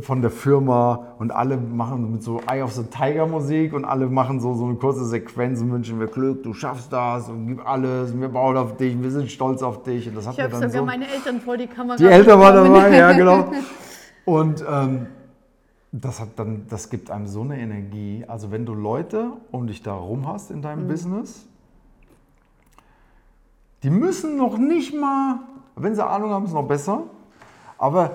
[0.00, 4.08] von der Firma und alle machen mit so Eye of the Tiger Musik und alle
[4.08, 7.66] machen so, so eine kurze Sequenz und wünschen mir Glück, du schaffst das und gib
[7.66, 10.08] alles, wir bauen auf dich, wir sind stolz auf dich.
[10.08, 12.72] Und das hat ich habe sogar so, meine Eltern vor die Kamera Die Eltern waren
[12.72, 13.50] dabei, ja genau.
[14.24, 15.06] Und ähm,
[15.92, 18.24] das, hat dann, das gibt einem so eine Energie.
[18.26, 20.88] Also wenn du Leute um dich da rum hast in deinem mhm.
[20.88, 21.46] Business,
[23.82, 25.40] die müssen noch nicht mal,
[25.76, 27.04] wenn sie Ahnung haben, ist es noch besser,
[27.78, 28.10] aber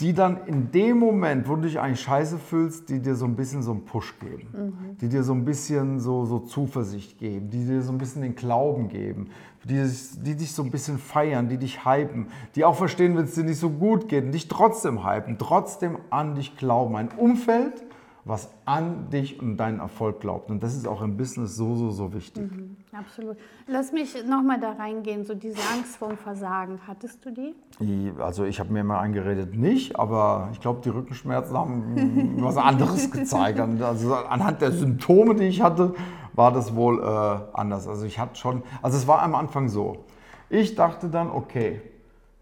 [0.00, 3.36] die dann in dem Moment, wo du dich eigentlich scheiße fühlst, die dir so ein
[3.36, 4.98] bisschen so einen Push geben, Mhm.
[5.00, 8.34] die dir so ein bisschen so, so Zuversicht geben, die dir so ein bisschen den
[8.34, 9.28] Glauben geben,
[9.64, 9.82] die,
[10.22, 13.44] die dich so ein bisschen feiern, die dich hypen, die auch verstehen, wenn es dir
[13.44, 16.96] nicht so gut geht und dich trotzdem hypen, trotzdem an dich glauben.
[16.96, 17.84] Ein Umfeld,
[18.24, 20.50] was an dich und deinen Erfolg glaubt.
[20.50, 22.50] Und das ist auch im Business so, so, so wichtig.
[22.92, 23.36] Absolut.
[23.66, 26.80] Lass mich nochmal da reingehen, so diese Angst vorm Versagen.
[26.86, 27.54] Hattest du die?
[27.80, 32.56] Die- Also ich habe mir immer eingeredet, nicht, aber ich glaube, die Rückenschmerzen haben was
[32.58, 33.58] anderes gezeigt.
[33.58, 35.94] Also anhand der Symptome, die ich hatte,
[36.34, 37.88] war das wohl äh, anders.
[37.88, 40.04] Also ich hatte schon, also es war am Anfang so.
[40.50, 41.80] Ich dachte dann, okay,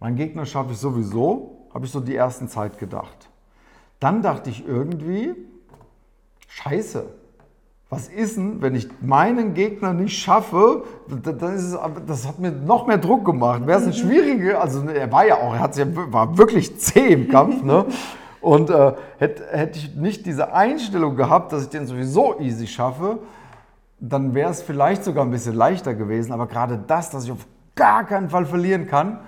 [0.01, 3.29] mein Gegner schaffe ich sowieso, habe ich so die ersten Zeit gedacht.
[4.01, 5.35] Dann dachte ich irgendwie,
[6.49, 7.07] scheiße,
[7.91, 10.85] was ist denn, wenn ich meinen Gegner nicht schaffe?
[11.23, 11.75] Da- da ist
[12.07, 13.67] das hat mir noch mehr Druck gemacht.
[13.67, 17.13] Wäre es ein schwieriger, also er war ja auch, er hat's ja, war wirklich zäh
[17.15, 17.63] im Kampf.
[17.63, 17.87] Ne?
[18.43, 23.19] Und äh, hätte, hätte ich nicht diese Einstellung gehabt, dass ich den sowieso easy schaffe,
[24.01, 26.33] dann wäre es vielleicht sogar ein bisschen leichter gewesen.
[26.33, 29.19] Aber gerade das, dass ich auf gar keinen Fall verlieren kann,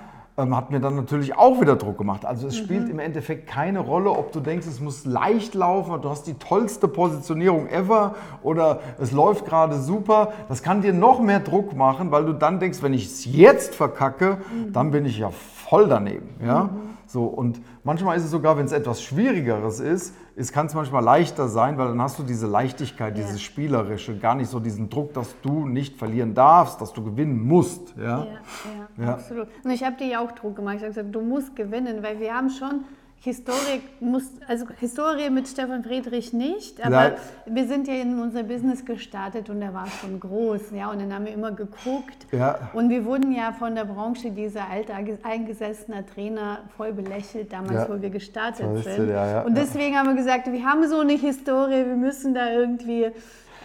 [0.41, 2.25] ähm, hat mir dann natürlich auch wieder Druck gemacht.
[2.25, 6.09] Also es spielt im Endeffekt keine Rolle, ob du denkst, es muss leicht laufen, du
[6.09, 10.33] hast die tollste Positionierung ever oder es läuft gerade super.
[10.49, 13.75] Das kann dir noch mehr Druck machen, weil du dann denkst, wenn ich es jetzt
[13.75, 14.39] verkacke,
[14.73, 16.29] dann bin ich ja voll daneben.
[16.45, 16.71] Ja?
[17.13, 21.03] So, und manchmal ist es sogar, wenn es etwas Schwierigeres ist, es kann es manchmal
[21.03, 23.25] leichter sein, weil dann hast du diese Leichtigkeit, Ja.
[23.25, 27.43] dieses Spielerische, gar nicht so diesen Druck, dass du nicht verlieren darfst, dass du gewinnen
[27.45, 27.97] musst.
[27.97, 28.05] Ja?
[28.05, 29.13] Ja, ja, Ja.
[29.15, 29.49] absolut.
[29.65, 30.77] Und ich habe dir ja auch Druck gemacht.
[30.77, 32.85] Ich habe gesagt, du musst gewinnen, weil wir haben schon
[33.23, 37.13] Historie, muss, also Historie mit Stefan Friedrich nicht, aber Ja.
[37.45, 41.13] wir sind ja in unser Business gestartet und er war schon groß, ja, und dann
[41.13, 42.27] haben wir immer geguckt.
[42.33, 42.71] Ja.
[42.73, 47.89] Und wir wurden ja von der Branche dieser alte eingesessener Trainer voll belächelt damals, Ja.
[47.91, 49.11] wo wir gestartet sind.
[49.11, 53.11] ja, und deswegen haben wir gesagt, wir haben so eine Historie, wir müssen da irgendwie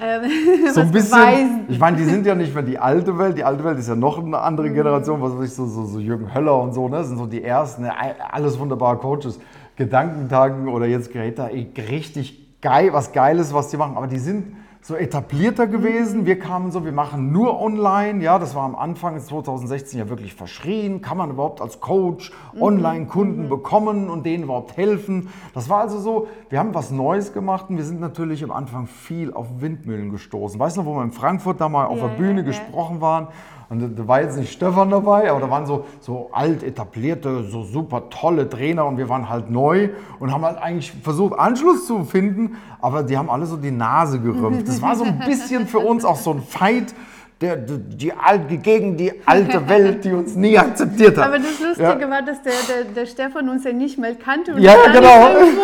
[0.01, 0.21] ähm,
[0.73, 1.65] so ein bisschen, beweisen.
[1.69, 3.95] ich meine, die sind ja nicht mehr die alte Welt, die alte Welt ist ja
[3.95, 4.73] noch eine andere Mhm.
[4.73, 7.25] Generation, was weiß ich, so, so, so Jürgen Höller und so, ne, das sind so
[7.25, 7.93] die ersten, ne,
[8.31, 9.39] alles wunderbare Coaches,
[9.75, 14.55] Gedankentagen oder jetzt Greta, ey, richtig geil, was Geiles, was die machen, aber die sind
[14.87, 19.19] so etablierter gewesen, wir kamen so, wir machen nur online, ja, das war am Anfang
[19.19, 25.29] 2016 ja wirklich verschrien, kann man überhaupt als Coach Online-Kunden bekommen und denen überhaupt helfen,
[25.55, 28.85] das war also so, wir haben was Neues gemacht und wir sind natürlich am Anfang
[28.85, 32.17] viel auf Windmühlen gestoßen, weißt du, wo wir in Frankfurt da mal auf Ja, der
[32.17, 32.51] Bühne ja, ja.
[32.51, 33.29] gesprochen waren
[33.69, 37.63] und da- war jetzt nicht Stefan dabei, aber da waren so, so alt etablierte, so
[37.63, 42.03] super tolle Trainer und wir waren halt neu und haben halt eigentlich versucht, Anschluss zu
[42.03, 44.67] finden, aber die haben alle so die Nase gerümpft.
[44.67, 46.93] Das war so ein bisschen für uns auch so ein Fight
[47.41, 48.11] der, die,
[48.49, 51.25] die, gegen die alte Welt, die uns nie akzeptiert hat.
[51.25, 52.09] Aber das Lustige Ja.
[52.09, 55.27] war, dass der, der, der Stefan uns ja nicht mal kannte und Ja, genau.
[55.41, 55.61] so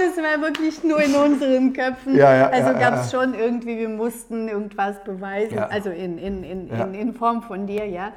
[0.00, 2.16] Es war wirklich nur in unseren Köpfen.
[2.16, 6.42] Ja, ja, also ja, gab es schon irgendwie, wir mussten irgendwas beweisen, also in, in,
[6.42, 6.66] in.
[6.66, 6.80] Mhm.
[6.80, 8.12] in, in Form von dir, ja.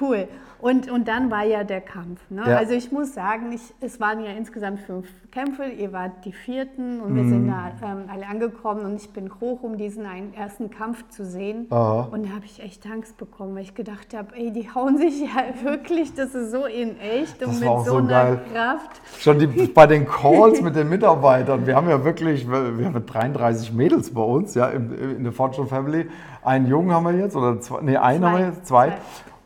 [0.00, 0.28] Cool.
[0.60, 2.20] Und, und dann war ja der Kampf.
[2.30, 2.42] Ne?
[2.46, 2.56] Ja.
[2.58, 7.00] Also ich muss sagen, ich, es waren ja insgesamt fünf Kämpfe, ihr wart die vierten
[7.00, 7.28] und wir Mhm.
[7.30, 11.24] sind da ähm, alle angekommen und ich bin hoch, um diesen einen ersten Kampf zu
[11.24, 11.66] sehen.
[11.70, 12.08] Aha.
[12.10, 15.20] Und da habe ich echt Angst bekommen, weil ich gedacht habe, ey, die hauen sich
[15.20, 18.36] ja wirklich, das ist so in echt und mit so so einer.
[18.52, 19.00] Kraft.
[19.18, 21.66] Schon die, bei den Calls mit den Mitarbeitern.
[21.66, 25.68] Wir haben ja wirklich, wir haben 33 Mädels bei uns, ja, in, in der Fortune
[25.68, 26.08] Family.
[26.42, 28.28] Einen Jungen haben wir jetzt, oder zwei, nee, einen Zwei.
[28.30, 28.88] haben wir jetzt, zwei.
[28.88, 28.96] Zwei.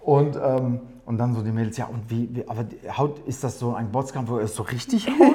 [0.00, 2.64] Und, ähm, und dann so die Mädels, ja, und wie, wie aber
[2.96, 5.34] haut, ist das so ein Boxkampf, wo er es so richtig haut?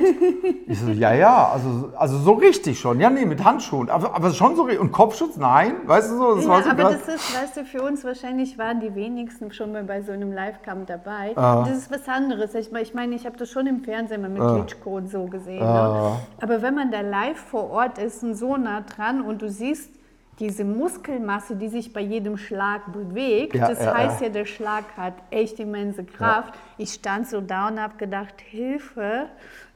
[0.68, 3.00] Ich so, ja, ja, also, also so richtig schon.
[3.00, 4.82] Ja, nee, mit Handschuhen, aber, aber schon so richtig.
[4.82, 6.98] Und Kopfschutz, nein, weißt du so, das Ja, war so aber krass.
[7.06, 10.32] das ist, weißt du, für uns wahrscheinlich waren die wenigsten schon mal bei so einem
[10.32, 11.34] Live-Kampf dabei.
[11.36, 11.64] Ah.
[11.68, 12.54] Das ist was anderes.
[12.56, 14.56] Ich meine, ich, mein, ich habe das schon im Fernsehen mal mit Ah.
[14.56, 15.64] Klitschko und so gesehen.
[15.64, 16.12] Ah.
[16.12, 16.20] Ne?
[16.42, 19.90] Aber wenn man da live vor Ort ist und so nah dran und du siehst
[20.40, 24.28] diese Muskelmasse, die sich bei jedem Schlag bewegt, Ja, das ja, heißt ja.
[24.28, 26.54] ja, der Schlag hat echt immense Kraft.
[26.78, 29.26] Ich stand so da und habe gedacht, Hilfe,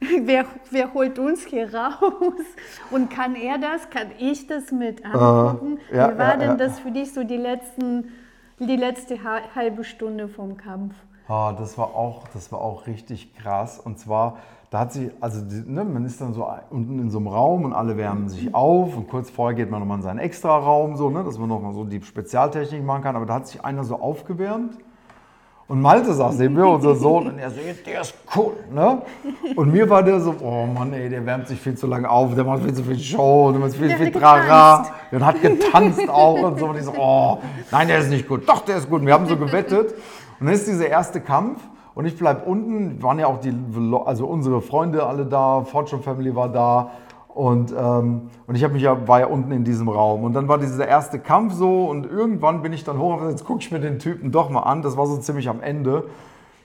[0.00, 2.00] wer, wer holt uns hier raus?
[2.90, 3.90] Und kann er das?
[3.90, 5.78] Kann ich das mit angucken?
[5.90, 8.12] Wie war denn das für dich so die, letzten,
[8.58, 10.94] die letzte ha- halbe Stunde vom Kampf?
[11.26, 13.78] Ah, das war auch, das war auch richtig krass.
[13.78, 14.36] Und zwar,
[14.70, 17.72] da hat sich, also ne, man ist dann so unten in so einem Raum und
[17.72, 21.24] alle wärmen sich auf und kurz vorher geht man nochmal in seinen Extra-Raum, so, ne,
[21.24, 23.16] dass man nochmal so die Spezialtechnik machen kann.
[23.16, 24.76] Aber da hat sich einer so aufgewärmt.
[25.66, 27.56] Und Malte saß neben mir, unser Sohn, und er so,
[27.86, 29.00] der ist cool, ne?
[29.56, 32.34] Und mir war der so, oh Mann, ey, der wärmt sich viel zu lange auf,
[32.34, 34.86] der macht viel zu viel Show, der macht viel, Der viel Trara.
[35.10, 36.66] Der hat getanzt auch und so.
[36.66, 37.38] Und ich so, oh,
[37.70, 38.46] nein, der ist nicht gut.
[38.46, 39.00] Doch, der ist gut.
[39.00, 39.94] Und wir haben so gewettet.
[40.44, 41.58] Und dann ist dieser erste Kampf.
[41.94, 43.54] Und ich bleibe unten, waren ja auch die,
[44.04, 46.90] also unsere Freunde alle da, Fortune Family war da.
[47.28, 50.22] Und, ähm, und ich mich ja, war ja unten in diesem Raum.
[50.22, 53.46] Und dann war dieser erste Kampf so und irgendwann bin ich dann hoch und jetzt
[53.46, 54.82] gucke ich mir den Typen doch mal an.
[54.82, 56.04] Das war so ziemlich am Ende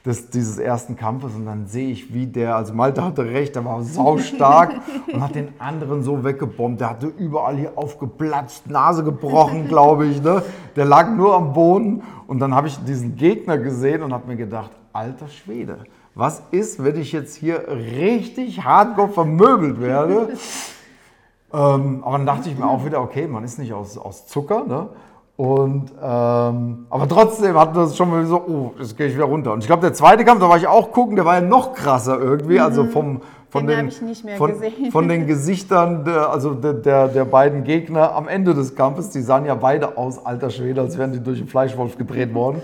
[0.06, 3.66] des, dieses ersten Kampfes und dann sehe ich, wie der, also Malte hatte recht, der
[3.66, 4.76] war saustark
[5.14, 6.80] und hat den anderen so weggebombt.
[6.80, 10.22] Der hatte überall hier aufgeplatzt, Nase gebrochen, glaube ich.
[10.22, 10.42] Ne?
[10.76, 14.38] Der lag nur am Boden und dann habe ich diesen Gegner gesehen und habe mir
[14.38, 15.80] gedacht, alter Schwede,
[16.16, 20.30] was ist, wenn ich jetzt hier richtig hardcore vermöbelt werde?
[21.54, 24.64] ähm, aber dann dachte ich mir auch wieder, okay, man ist nicht aus, aus Zucker,
[24.66, 24.90] ne?
[25.40, 29.54] Und, ähm, aber trotzdem hat das schon mal so, oh, jetzt gehe ich wieder runter.
[29.54, 31.72] Und ich glaube, der zweite Kampf, da war ich auch gucken, der war ja noch
[31.74, 32.60] krasser irgendwie.
[32.60, 32.90] Also mhm.
[32.90, 34.54] vom, von, den, den von,
[34.92, 39.22] von, den Gesichtern der, also der, der, der, beiden Gegner am Ende des Kampfes, die
[39.22, 42.62] sahen ja beide aus, alter Schwede, als wären die durch den Fleischwolf gedreht worden.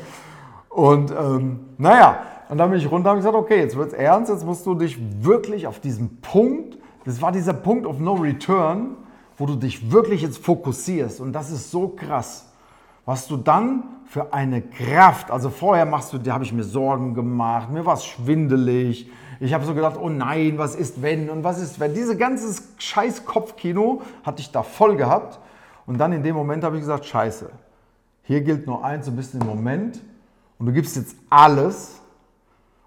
[0.68, 2.18] Und ähm, naja,
[2.50, 4.66] und dann bin ich runter und habe gesagt, okay, jetzt wird es ernst, jetzt musst
[4.66, 8.98] du dich wirklich auf diesen Punkt, das war dieser Punkt of No Return,
[9.38, 11.22] wo du dich wirklich jetzt fokussierst.
[11.22, 12.50] Und das ist so krass,
[13.06, 17.14] was du dann für eine Kraft, also vorher machst du, da habe ich mir Sorgen
[17.14, 19.10] gemacht, mir war es schwindelig.
[19.40, 21.94] Ich habe so gedacht, oh nein, was ist wenn und was ist wenn.
[21.94, 25.40] Diese ganze scheiß Kopfkino hatte ich da voll gehabt.
[25.86, 27.50] Und dann in dem Moment habe ich gesagt, scheiße,
[28.24, 30.02] hier gilt nur eins, du bist im Moment
[30.58, 32.02] und du gibst jetzt alles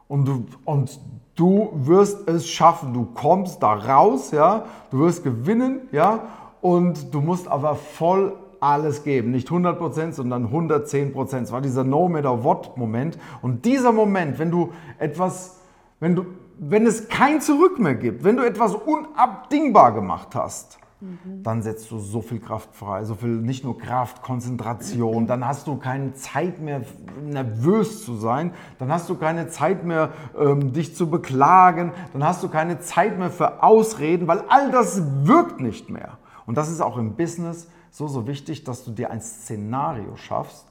[0.09, 0.99] und du, und
[1.37, 2.93] du wirst es schaffen.
[2.93, 6.21] Du kommst da raus, ja, du wirst gewinnen, ja,
[6.61, 9.31] und du musst aber voll alles geben.
[9.31, 11.43] Nicht 100%, sondern 110%.
[11.43, 13.19] Es war dieser No matter what Moment.
[13.43, 15.61] Und dieser Moment, wenn du etwas,
[16.01, 16.27] wenn du,
[16.59, 21.45] wenn es kein Zurück mehr gibt, wenn du etwas unabdingbar gemacht hast, Mhm.
[21.45, 25.69] Dann setzt du so viel Kraft frei, so viel, nicht nur Kraft, Konzentration, dann hast
[25.69, 26.83] du keine Zeit mehr,
[27.25, 32.43] nervös zu sein, dann hast du keine Zeit mehr, ähm, dich zu beklagen, dann hast
[32.43, 36.19] du keine Zeit mehr für Ausreden, weil all das wirkt nicht mehr.
[36.47, 40.67] Und das ist auch im Business so, so wichtig, dass du dir ein Szenario schaffst,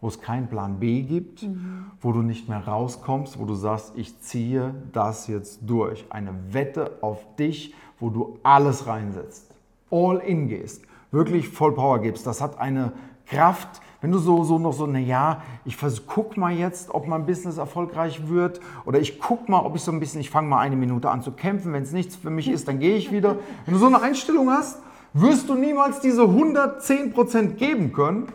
[0.00, 1.86] wo es keinen Plan B gibt, mhm.
[2.00, 6.04] wo du nicht mehr rauskommst, wo du sagst, ich ziehe das jetzt durch.
[6.10, 9.50] Eine Wette auf dich, wo du alles reinsetzt,
[9.90, 12.26] all in gehst, wirklich voll Power gibst.
[12.26, 12.92] Das hat eine
[13.26, 17.58] Kraft, wenn du so, so noch so, naja, ich guck mal jetzt, ob mein Business
[17.58, 20.76] erfolgreich wird oder ich guck mal, ob ich so ein bisschen, ich fange mal eine
[20.76, 23.36] Minute an zu kämpfen, wenn es nichts für mich ist, dann gehe ich wieder.
[23.64, 24.78] Wenn du so eine Einstellung hast,
[25.20, 28.28] wirst du niemals diese 110% geben können,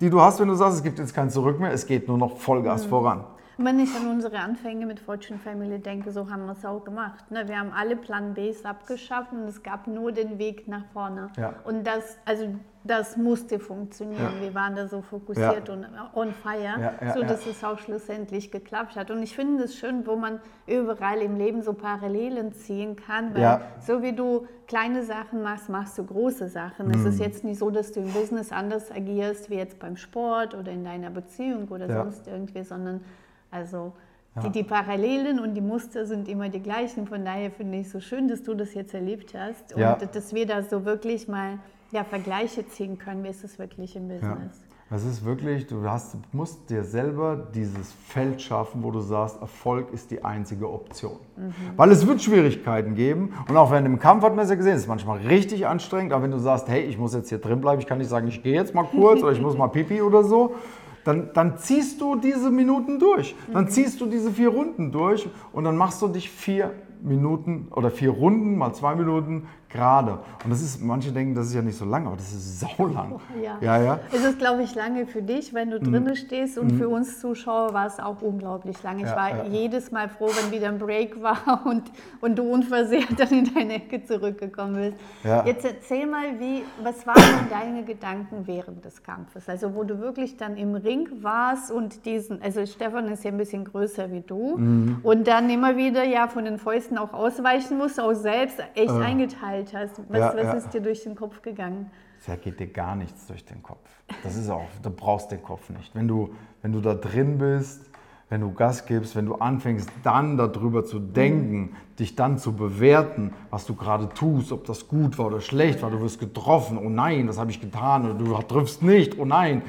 [0.00, 2.18] die du hast, wenn du sagst, es gibt jetzt kein Zurück mehr, es geht nur
[2.18, 2.90] noch Vollgas mhm.
[2.90, 3.24] voran.
[3.62, 7.30] Wenn ich an unsere Anfänge mit Fortune Family denke, so haben wir es auch gemacht.
[7.30, 7.46] Ne?
[7.46, 11.28] Wir haben alle Plan Bs abgeschafft und es gab nur den Weg nach vorne.
[11.36, 11.54] Ja.
[11.64, 12.46] Und das, also
[12.84, 14.36] das musste funktionieren.
[14.36, 14.40] Ja.
[14.40, 15.74] Wir waren da so fokussiert ja.
[15.74, 19.10] und on fire, ja, so dass es auch schlussendlich geklappt hat.
[19.10, 23.60] Und ich finde es schön, wo man überall im Leben so Parallelen ziehen kann, weil
[23.80, 26.86] so wie du kleine Sachen machst, machst du große Sachen.
[26.86, 26.94] Mhm.
[26.94, 27.24] Es ist mhm.
[27.24, 30.84] jetzt nicht so, dass du im Business anders agierst wie jetzt beim Sport oder in
[30.84, 33.02] deiner Beziehung oder sonst irgendwie, sondern
[33.50, 33.92] also
[34.36, 34.42] ja.
[34.42, 37.06] die, die, Parallelen und die Muster sind immer die gleichen.
[37.06, 39.96] Von daher finde ich es so schön, dass du das jetzt erlebt hast und ja.
[39.96, 41.58] dass wir da so wirklich mal
[41.92, 43.24] ja, Vergleiche ziehen können.
[43.24, 44.62] Wie ist es wirklich im Business?
[44.92, 49.92] Es ist wirklich, du hast, musst dir selber dieses Feld schaffen, wo du sagst, Erfolg
[49.92, 51.18] ist die einzige Option.
[51.36, 51.54] Mhm.
[51.76, 53.32] Weil es wird Schwierigkeiten geben.
[53.48, 56.12] Und auch wenn im Kampf hat man es ja gesehen, es ist manchmal richtig anstrengend.
[56.12, 58.26] Aber wenn du sagst, hey, ich muss jetzt hier drin bleiben, ich kann nicht sagen,
[58.26, 60.56] ich gehe jetzt mal kurz oder ich muss mal pipi oder so,
[61.04, 63.34] dann, dann ziehst du diese Minuten durch.
[63.52, 63.68] Dann mhm.
[63.68, 68.10] ziehst du diese vier Runden durch und dann machst du dich vier Minuten oder vier
[68.10, 70.18] Runden mal zwei Minuten gerade.
[70.44, 73.20] Und das ist, manche denken, das ist ja nicht so lang, aber das ist saulang.
[73.40, 73.56] Ja.
[73.60, 74.00] ja, ja.
[74.12, 75.84] Es ist, glaube ich, lange für dich, wenn du mhm.
[75.84, 76.78] drinnen stehst und mhm.
[76.78, 78.98] für uns Zuschauer war es auch unglaublich lang.
[78.98, 79.44] Ich ja, war ja.
[79.44, 81.84] jedes Mal froh, wenn wieder ein Break war und,
[82.20, 85.46] und du unversehrt dann in deine Ecke zurückgekommen bist.
[85.46, 89.48] Jetzt erzähl mal, wie, was waren deine Gedanken während des Kampfes?
[89.48, 93.38] Also wo du wirklich dann im Ring warst und diesen, also Stefan ist ja ein
[93.38, 94.98] bisschen größer wie du mhm.
[95.02, 99.04] und dann immer wieder ja von den Fäusten auch ausweichen musst, auch selbst echt äh.
[99.04, 100.00] eingeteilt geteilt hast.
[100.08, 100.52] Was, ja, was ja.
[100.54, 101.90] ist dir durch den Kopf gegangen?
[102.26, 103.88] Da geht dir gar nichts durch den Kopf.
[104.22, 105.94] Das ist auch, du brauchst den Kopf nicht.
[105.94, 106.30] Wenn du,
[106.62, 107.90] wenn du da drin bist,
[108.28, 113.32] wenn du Gas gibst, wenn du anfängst, dann darüber zu denken, dich dann zu bewerten,
[113.50, 116.88] was du gerade tust, ob das gut war oder schlecht war, du wirst getroffen, oh
[116.88, 119.62] nein, das habe ich getan, oder du triffst nicht, oh nein.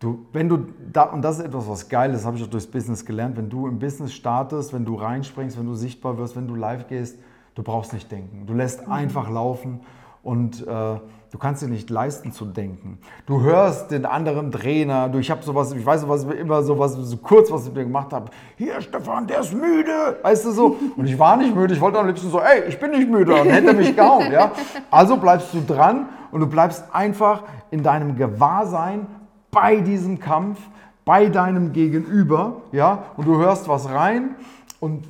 [0.00, 2.66] Du, wenn du da, und das ist etwas, was geil ist, habe ich auch durchs
[2.66, 6.48] Business gelernt, wenn du im Business startest, wenn du reinspringst, wenn du sichtbar wirst, wenn
[6.48, 7.18] du live gehst,
[7.54, 8.46] Du brauchst nicht denken.
[8.46, 8.92] Du lässt mhm.
[8.92, 9.80] einfach laufen
[10.22, 12.98] und äh, du kannst dir nicht leisten zu denken.
[13.26, 17.16] Du hörst den anderen Trainer, du, ich habe sowas, ich weiß was immer sowas, so
[17.18, 18.30] kurz, was ich mir gemacht habe.
[18.56, 20.76] Hier, Stefan, der ist müde, weißt du so.
[20.96, 23.34] Und ich war nicht müde, ich wollte am liebsten so, ey, ich bin nicht müde,
[23.34, 24.52] und hätte mich gehauen, ja.
[24.90, 29.06] Also bleibst du dran und du bleibst einfach in deinem Gewahrsein
[29.50, 30.58] bei diesem Kampf,
[31.04, 34.36] bei deinem Gegenüber, ja, und du hörst was rein
[34.80, 35.04] und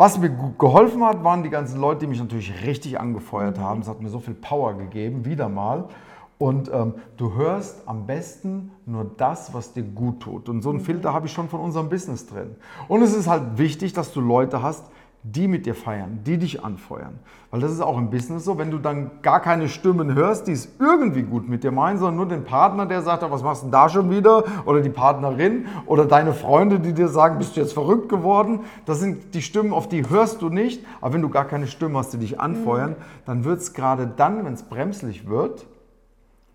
[0.00, 3.82] was mir geholfen hat, waren die ganzen Leute, die mich natürlich richtig angefeuert haben.
[3.82, 5.90] Es hat mir so viel Power gegeben, wieder mal.
[6.38, 10.48] Und ähm, du hörst am besten nur das, was dir gut tut.
[10.48, 12.56] Und so einen Filter habe ich schon von unserem Business drin.
[12.88, 14.86] Und es ist halt wichtig, dass du Leute hast,
[15.22, 17.18] die mit dir feiern, die dich anfeuern.
[17.50, 20.52] Weil das ist auch im Business so, wenn du dann gar keine Stimmen hörst, die
[20.52, 23.66] es irgendwie gut mit dir meinen, sondern nur den Partner, der sagt, was machst du
[23.66, 24.44] denn da schon wieder?
[24.64, 28.60] Oder die Partnerin oder deine Freunde, die dir sagen, bist du jetzt verrückt geworden?
[28.86, 30.86] Das sind die Stimmen, auf die hörst du nicht.
[31.02, 32.96] Aber wenn du gar keine Stimmen hast, die dich anfeuern, mhm.
[33.26, 35.66] dann wird es gerade dann, wenn es bremslich wird,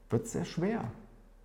[0.10, 0.86] wird es sehr schwer.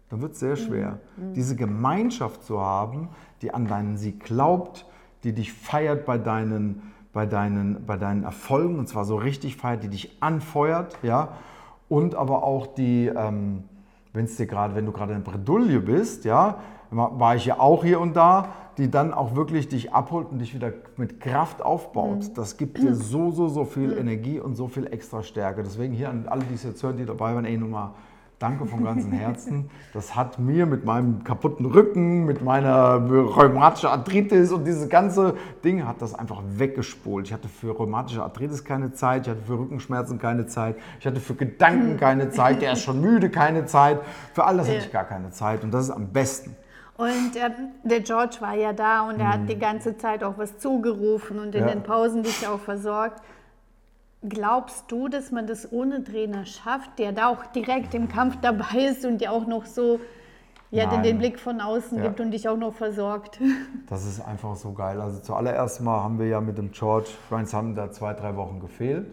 [0.09, 1.00] Dann wird es sehr schwer.
[1.16, 1.35] Mhm.
[1.35, 3.09] Diese Gemeinschaft zu haben,
[3.42, 4.87] die an deinen Sieg glaubt,
[5.22, 9.83] die dich feiert bei deinen bei deinen, bei deinen Erfolgen, und zwar so richtig feiert,
[9.83, 11.31] die dich anfeuert, ja,
[11.88, 13.64] und aber auch die, ähm,
[14.12, 16.59] wenn es dir gerade, wenn du gerade in Bredouille bist, ja,
[16.90, 20.55] war ich ja auch hier und da, die dann auch wirklich dich abholt und dich
[20.55, 22.29] wieder mit Kraft aufbaut.
[22.29, 22.35] Mhm.
[22.35, 23.99] Das gibt dir so, so, so viel mhm.
[23.99, 25.62] Energie und so viel extra Stärke.
[25.62, 27.90] Deswegen hier an alle, die es jetzt hören, die dabei waren, ey, nochmal
[28.40, 29.68] Danke von ganzem Herzen.
[29.92, 35.87] Das hat mir mit meinem kaputten Rücken, mit meiner rheumatischen Arthritis und dieses ganze Ding
[35.87, 37.26] hat das einfach weggespult.
[37.26, 41.20] Ich hatte für rheumatische Arthritis keine Zeit, ich hatte für Rückenschmerzen keine Zeit, ich hatte
[41.20, 44.00] für Gedanken keine Zeit, der ist schon müde, keine Zeit.
[44.33, 46.57] Für all das hatte ich gar keine Zeit und das ist am besten.
[46.96, 47.50] Und der,
[47.85, 51.55] der George war ja da und er hat die ganze Zeit auch was zugerufen und
[51.55, 51.68] in ja.
[51.68, 53.22] den Pausen dich auch versorgt.
[54.28, 58.88] Glaubst du, dass man das ohne Trainer schafft, der da auch direkt im Kampf dabei
[58.90, 59.98] ist und dir auch noch so
[60.70, 62.04] ja, den, den Blick von außen ja.
[62.04, 63.40] gibt und dich auch noch versorgt?
[63.88, 65.00] Das ist einfach so geil.
[65.00, 68.61] Also zuallererst mal haben wir ja mit dem George, ich haben da zwei, drei Wochen
[68.61, 69.06] gefehlt.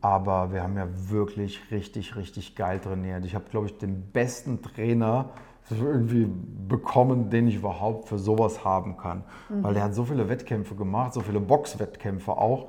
[0.00, 3.24] Aber wir haben ja wirklich richtig, richtig geil trainiert.
[3.24, 5.30] Ich habe, glaube ich, den besten Trainer
[5.70, 6.28] irgendwie
[6.68, 9.24] bekommen, den ich überhaupt für sowas haben kann.
[9.48, 9.62] Mhm.
[9.62, 12.68] Weil der hat so viele Wettkämpfe gemacht, so viele Boxwettkämpfe auch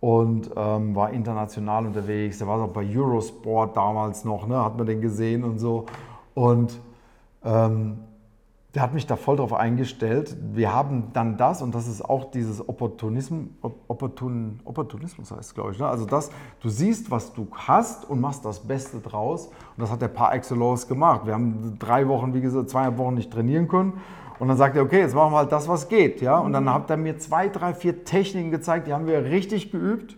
[0.00, 2.38] und ähm, war international unterwegs.
[2.38, 4.62] Der war auch bei Eurosport damals noch, ne?
[4.62, 5.86] hat man den gesehen und so.
[6.34, 6.78] Und
[7.44, 7.98] ähm,
[8.76, 10.36] der hat mich da voll drauf eingestellt.
[10.52, 13.46] Wir haben dann das, und das ist auch dieses Opportunismus,
[13.88, 15.78] Opportun, Opportunismus heißt es, glaube ich.
[15.78, 15.88] Ne?
[15.88, 16.30] Also das,
[16.60, 19.46] du siehst, was du hast und machst das Beste draus.
[19.46, 21.22] Und das hat der Par Excellence gemacht.
[21.24, 23.94] Wir haben drei Wochen, wie gesagt, zweieinhalb Wochen nicht trainieren können.
[24.38, 26.20] Und dann sagt er, okay, jetzt machen wir halt das, was geht.
[26.20, 26.38] Ja?
[26.38, 30.16] Und dann hat er mir zwei, drei, vier Techniken gezeigt, die haben wir richtig geübt.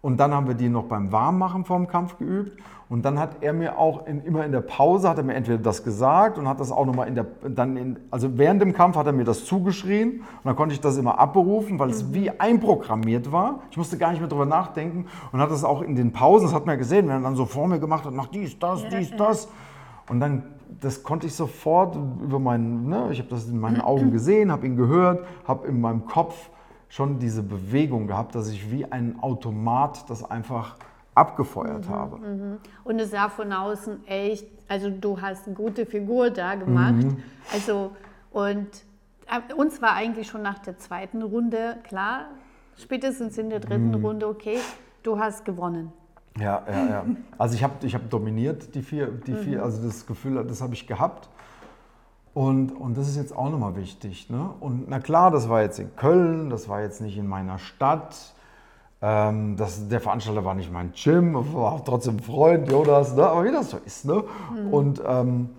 [0.00, 2.56] Und dann haben wir die noch beim Warmmachen vorm Kampf geübt.
[2.88, 5.58] Und dann hat er mir auch in, immer in der Pause, hat er mir entweder
[5.58, 8.96] das gesagt und hat das auch nochmal in der, dann in, also während dem Kampf
[8.96, 10.20] hat er mir das zugeschrien.
[10.20, 13.60] Und dann konnte ich das immer abberufen, weil es wie einprogrammiert war.
[13.70, 15.06] Ich musste gar nicht mehr drüber nachdenken.
[15.32, 17.36] Und hat das auch in den Pausen, das hat man ja gesehen, wenn er dann
[17.36, 19.48] so vor mir gemacht hat, mach dies, das, dies, das.
[20.08, 20.42] Und dann
[20.80, 24.66] das konnte ich sofort über meinen, ne, ich habe das in meinen Augen gesehen, habe
[24.66, 26.50] ihn gehört, habe in meinem Kopf
[26.88, 30.76] schon diese Bewegung gehabt, dass ich wie ein Automat das einfach
[31.14, 32.18] abgefeuert mhm, habe.
[32.18, 32.58] Mhm.
[32.84, 36.94] Und es sah von außen echt, also du hast eine gute Figur da gemacht.
[36.94, 37.22] Mhm.
[37.52, 37.92] Also
[38.30, 38.68] und
[39.26, 42.26] äh, uns war eigentlich schon nach der zweiten Runde klar,
[42.76, 44.04] spätestens in der dritten mhm.
[44.04, 44.58] Runde, okay,
[45.02, 45.92] du hast gewonnen.
[46.38, 47.04] Ja, ja, ja.
[47.36, 49.38] Also ich habe ich hab dominiert die vier, die mhm.
[49.38, 51.28] vier, also das Gefühl, das habe ich gehabt.
[52.34, 54.30] Und, und das ist jetzt auch nochmal wichtig.
[54.30, 54.50] Ne?
[54.60, 58.34] Und na klar, das war jetzt in Köln, das war jetzt nicht in meiner Stadt.
[59.00, 63.26] Ähm, das, der Veranstalter war nicht mein Gym, war trotzdem Freund, Jonas, ne?
[63.26, 64.04] aber wie das so ist.
[64.04, 64.22] Ne?
[64.52, 64.72] Mhm.
[64.72, 65.50] Und ähm,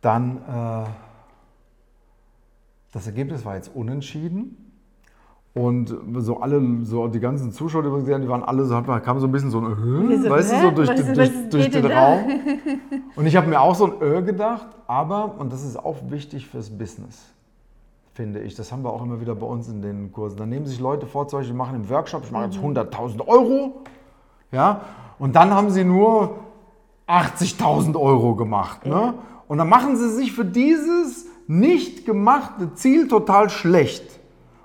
[0.00, 0.88] dann, äh,
[2.92, 4.69] das Ergebnis war jetzt unentschieden.
[5.52, 8.80] Und so alle, so die ganzen Zuschauer, die wir gesehen haben, die waren alle so,
[8.80, 11.50] kam so ein bisschen so ein Ö, so, weißt du, so durch, was, den, durch,
[11.50, 12.20] durch den Raum.
[13.16, 16.46] Und ich habe mir auch so ein Ö gedacht, aber, und das ist auch wichtig
[16.46, 17.26] fürs Business,
[18.14, 20.36] finde ich, das haben wir auch immer wieder bei uns in den Kursen.
[20.36, 23.20] Da nehmen sich Leute vor, zum Beispiel machen im Workshop, ich mache jetzt 100.000 mhm.
[23.26, 23.80] Euro,
[24.52, 24.82] ja,
[25.18, 26.36] und dann haben sie nur
[27.08, 28.86] 80.000 Euro gemacht.
[28.86, 29.14] Ne?
[29.48, 34.19] Und dann machen sie sich für dieses nicht gemachte Ziel total schlecht.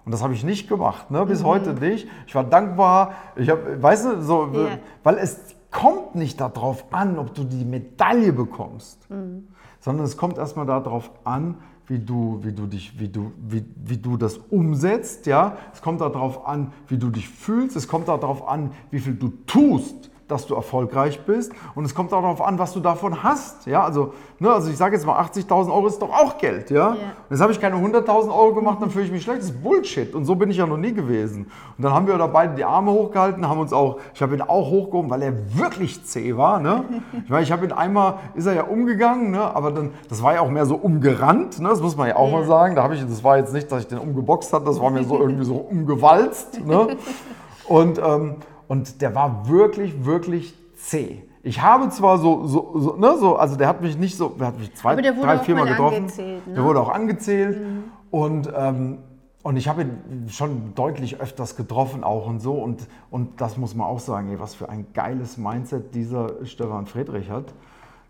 [0.05, 1.25] Und das habe ich nicht gemacht, ne?
[1.25, 1.45] bis mhm.
[1.45, 2.07] heute nicht.
[2.27, 3.13] Ich war dankbar.
[3.35, 4.79] Ich habe, weißt du, so, yeah.
[5.03, 9.47] weil es kommt nicht darauf an, ob du die Medaille bekommst, mhm.
[9.79, 13.97] sondern es kommt erstmal darauf an, wie du, wie du dich, wie du, wie, wie
[13.97, 15.57] du das umsetzt, ja.
[15.73, 17.75] Es kommt darauf an, wie du dich fühlst.
[17.75, 22.11] Es kommt darauf an, wie viel du tust, dass du erfolgreich bist und es kommt
[22.11, 23.67] auch darauf an, was du davon hast.
[23.67, 26.71] Ja, also, ne, also ich sage jetzt mal, 80.000 Euro ist doch auch Geld.
[26.71, 26.89] Ja?
[26.89, 26.95] ja.
[27.29, 29.39] Jetzt habe ich keine 100.000 Euro gemacht, dann fühle ich mich schlecht.
[29.39, 31.45] Das ist Bullshit und so bin ich ja noch nie gewesen.
[31.77, 34.41] Und dann haben wir da beide die Arme hochgehalten, haben uns auch, ich habe ihn
[34.41, 36.59] auch hochgehoben, weil er wirklich zäh war.
[36.59, 36.83] Ne?
[37.23, 39.55] Ich meine, ich habe ihn einmal, ist er ja umgegangen, ne?
[39.55, 41.69] aber dann, das war ja auch mehr so umgerannt, ne?
[41.69, 42.39] das muss man ja auch ja.
[42.39, 42.75] mal sagen.
[42.75, 45.03] Da habe ich, das war jetzt nicht, dass ich den umgeboxt habe, das war mir
[45.03, 46.65] so irgendwie so umgewalzt.
[46.65, 46.97] Ne?
[47.67, 51.23] Und, ähm, und der war wirklich, wirklich zäh.
[51.43, 54.47] Ich habe zwar so, so, so, ne, so, also der hat mich nicht so, der
[54.47, 56.07] hat mich zwei, drei, viermal getroffen.
[56.17, 56.41] Ne?
[56.55, 57.59] Der wurde auch angezählt.
[57.59, 57.83] Mhm.
[58.09, 58.97] Und, ähm,
[59.43, 62.53] und ich habe ihn schon deutlich öfters getroffen auch und so.
[62.53, 66.87] Und, und das muss man auch sagen, ey, was für ein geiles Mindset dieser Stefan
[66.87, 67.53] Friedrich hat.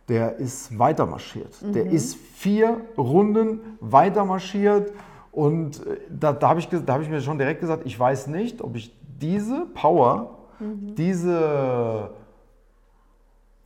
[0.07, 1.61] Der ist weitermarschiert.
[1.61, 1.73] Mhm.
[1.73, 4.93] Der ist vier Runden weitermarschiert.
[5.33, 8.61] Und äh, da, da habe ich, hab ich mir schon direkt gesagt, ich weiß nicht,
[8.61, 10.95] ob ich diese Power, mhm.
[10.95, 12.11] diese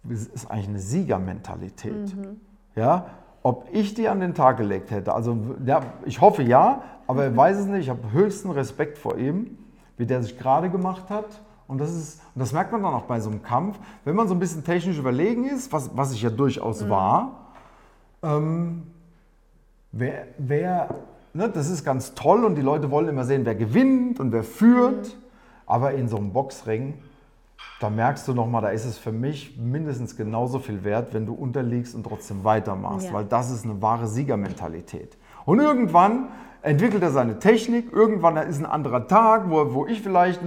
[0.10, 2.16] ist eigentlich eine Siegermentalität.
[2.16, 2.40] Mhm.
[2.76, 3.08] Ja,
[3.44, 7.36] ob ich die an den Tag gelegt hätte, also ja, ich hoffe ja, aber ich
[7.36, 7.82] weiß es nicht.
[7.82, 9.58] Ich habe höchsten Respekt vor ihm,
[9.98, 11.42] wie der sich gerade gemacht hat.
[11.68, 14.28] Und das, ist, und das merkt man dann auch bei so einem Kampf, wenn man
[14.28, 16.90] so ein bisschen technisch überlegen ist, was, was ich ja durchaus mhm.
[16.90, 17.48] war.
[18.24, 18.84] Ähm,
[19.92, 20.90] wer, wer
[21.34, 24.44] ne, das ist ganz toll und die Leute wollen immer sehen, wer gewinnt und wer
[24.44, 25.08] führt.
[25.08, 25.29] Mhm.
[25.70, 26.96] Aber in so einem Boxring,
[27.80, 31.34] da merkst du nochmal, da ist es für mich mindestens genauso viel wert, wenn du
[31.34, 33.14] unterliegst und trotzdem weitermachst, ja.
[33.14, 35.16] weil das ist eine wahre Siegermentalität.
[35.46, 36.30] Und irgendwann
[36.64, 40.42] entwickelt er seine Technik, irgendwann ist ein anderer Tag, wo, wo ich vielleicht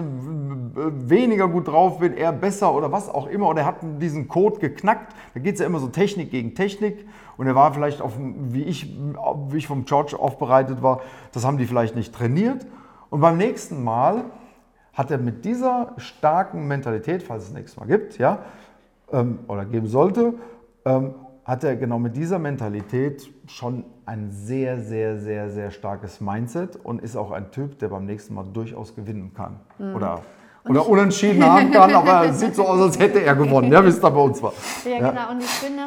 [0.74, 4.58] weniger gut drauf bin, er besser oder was auch immer, oder er hat diesen Code
[4.58, 5.14] geknackt.
[5.34, 7.06] Da geht es ja immer so Technik gegen Technik
[7.36, 8.92] und er war vielleicht, auf, wie, ich,
[9.48, 11.00] wie ich vom George aufbereitet war,
[11.30, 12.66] das haben die vielleicht nicht trainiert.
[13.08, 14.24] Und beim nächsten Mal
[14.92, 18.38] hat er mit dieser starken Mentalität, falls es nächstes Mal gibt, ja,
[19.12, 20.34] ähm, oder geben sollte,
[20.84, 21.14] ähm,
[21.44, 27.02] hat er genau mit dieser Mentalität schon ein sehr, sehr, sehr, sehr starkes Mindset und
[27.02, 29.60] ist auch ein Typ, der beim nächsten Mal durchaus gewinnen kann.
[29.78, 29.96] Mhm.
[29.96, 30.22] Oder
[30.68, 33.88] oder unentschieden haben kann, aber es sieht so aus, als hätte er gewonnen, ja, wie
[33.88, 34.52] es da bei uns war.
[34.84, 35.30] Ja, ja, genau.
[35.30, 35.82] Und ich finde,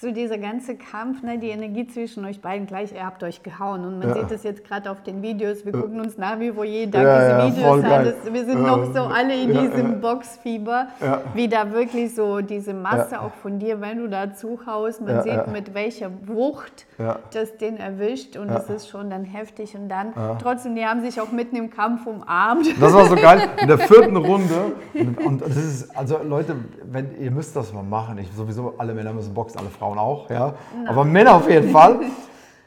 [0.00, 3.84] so dieser ganze Kampf, ne, die Energie zwischen euch beiden gleich, ihr habt euch gehauen.
[3.84, 4.14] Und man ja.
[4.14, 5.66] sieht das jetzt gerade auf den Videos.
[5.66, 8.04] Wir gucken uns nach wie vor jeden Tag ja, diese Videos an.
[8.06, 10.88] Das, wir sind noch so alle in diesem Boxfieber,
[11.34, 15.48] wie da wirklich so diese Masse auch von dir, wenn du da zuhaust, man sieht
[15.48, 16.86] mit welcher Wucht
[17.32, 19.74] das den erwischt und das ist schon dann heftig.
[19.74, 22.66] Und dann trotzdem, die haben sich auch mitten im Kampf umarmt.
[22.80, 23.48] Das war so geil.
[23.60, 24.72] In der vierten Runde.
[24.94, 28.16] Und, und das ist, also Leute, wenn, ihr müsst das mal machen.
[28.18, 30.54] Ich, sowieso alle Männer müssen boxen, alle Frauen Frauen auch, ja.
[30.74, 30.88] Nein.
[30.88, 32.00] Aber Männer auf jeden Fall.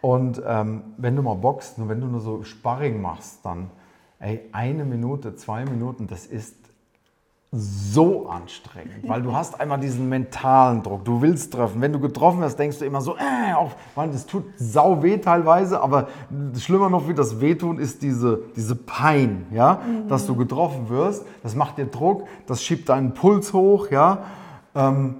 [0.01, 3.69] Und ähm, wenn du mal boxst, nur wenn du nur so Sparring machst, dann,
[4.19, 6.55] ey, eine Minute, zwei Minuten, das ist
[7.55, 11.05] so anstrengend, weil du hast einmal diesen mentalen Druck.
[11.05, 11.81] Du willst treffen.
[11.81, 15.19] Wenn du getroffen hast, denkst du immer so, äh, auf, man, das tut sau weh
[15.19, 16.07] teilweise, aber
[16.57, 20.07] schlimmer noch wie das Wehtun ist diese, diese Pein, ja, mhm.
[20.07, 21.27] dass du getroffen wirst.
[21.43, 24.23] Das macht dir Druck, das schiebt deinen Puls hoch, ja.
[24.73, 25.17] Ähm,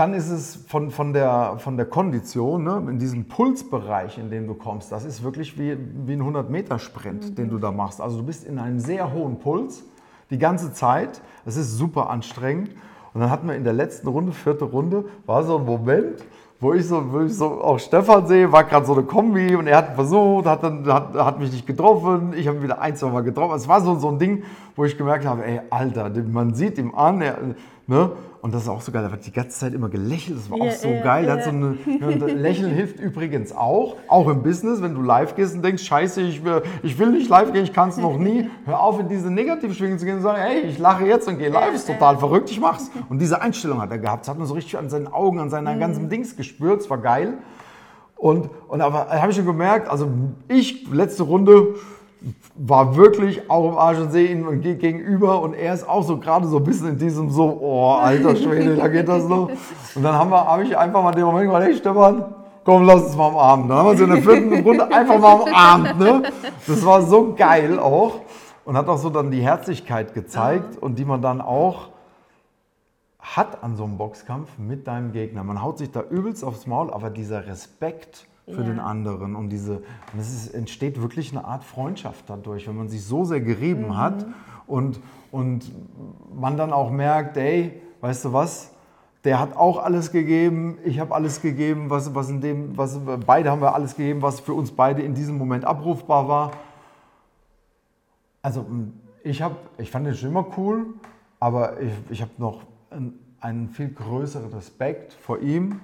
[0.00, 4.46] dann ist es von, von, der, von der Kondition, ne, in diesem Pulsbereich, in dem
[4.46, 5.76] du kommst, das ist wirklich wie,
[6.06, 7.34] wie ein 100-Meter-Sprint, mhm.
[7.34, 8.00] den du da machst.
[8.00, 9.84] Also du bist in einem sehr hohen Puls
[10.30, 11.20] die ganze Zeit.
[11.44, 12.70] Es ist super anstrengend.
[13.12, 16.24] Und dann hatten wir in der letzten Runde, vierte Runde, war so ein Moment,
[16.60, 19.66] wo ich so, wo ich so auch Stefan sehe, war gerade so eine Kombi und
[19.66, 22.96] er hat versucht, hat, dann, hat, hat mich nicht getroffen, ich habe ihn wieder ein,
[22.96, 23.54] zwei Mal getroffen.
[23.54, 24.44] Es war so, so ein Ding,
[24.76, 27.36] wo ich gemerkt habe, ey, Alter, man sieht ihm an, er,
[27.90, 29.04] ne, und das ist auch so geil.
[29.04, 30.38] Er hat die ganze Zeit immer gelächelt.
[30.38, 31.24] Das war yeah, auch so yeah, geil.
[31.26, 31.42] Yeah.
[31.42, 35.82] So eine, Lächeln hilft übrigens auch, auch im Business, wenn du live gehst und denkst,
[35.82, 38.48] scheiße, ich will, ich will nicht live gehen, ich kann es noch nie.
[38.64, 41.50] Hör auf, in diese Negativschwingung zu gehen und sagen, hey, ich lache jetzt und gehe
[41.50, 42.90] live, ist total verrückt, ich mach's.
[43.10, 44.22] Und diese Einstellung hat er gehabt.
[44.22, 45.80] Das hat man so richtig an seinen Augen, an seinen mhm.
[45.80, 46.80] ganzen Dings gespürt.
[46.80, 47.34] Es war geil.
[48.16, 50.08] Und, und aber habe ich schon gemerkt, also
[50.48, 51.74] ich, letzte Runde,
[52.54, 56.46] war wirklich auch im Arsch und sehe ihn gegenüber und er ist auch so gerade
[56.46, 59.50] so ein bisschen in diesem so, oh, alter Schwede, da geht das noch.
[59.94, 62.24] Und dann habe ich einfach mal den Moment gesagt, hey Stefan,
[62.64, 63.70] komm, lass uns mal am Abend.
[63.70, 65.98] Dann haben wir uns in der vierten Runde einfach mal am Abend.
[65.98, 66.22] Ne?
[66.66, 68.20] Das war so geil auch
[68.64, 71.88] und hat auch so dann die Herzlichkeit gezeigt und die man dann auch
[73.18, 75.44] hat an so einem Boxkampf mit deinem Gegner.
[75.44, 78.68] Man haut sich da übelst aufs Maul, aber dieser Respekt, für ja.
[78.68, 79.36] den anderen.
[79.36, 79.76] Und diese,
[80.12, 83.88] und es ist, entsteht wirklich eine Art Freundschaft dadurch, wenn man sich so sehr gerieben
[83.88, 83.96] mhm.
[83.96, 84.26] hat
[84.66, 85.70] und, und
[86.34, 88.72] man dann auch merkt, ey, weißt du was?
[89.24, 93.50] Der hat auch alles gegeben, ich habe alles gegeben, was, was in dem, was, beide
[93.50, 96.52] haben wir alles gegeben, was für uns beide in diesem Moment abrufbar war.
[98.40, 98.64] Also
[99.22, 100.86] ich, hab, ich fand den schon immer cool,
[101.40, 105.80] Aber ich, ich habe noch einen, einen viel größeren Respekt vor ihm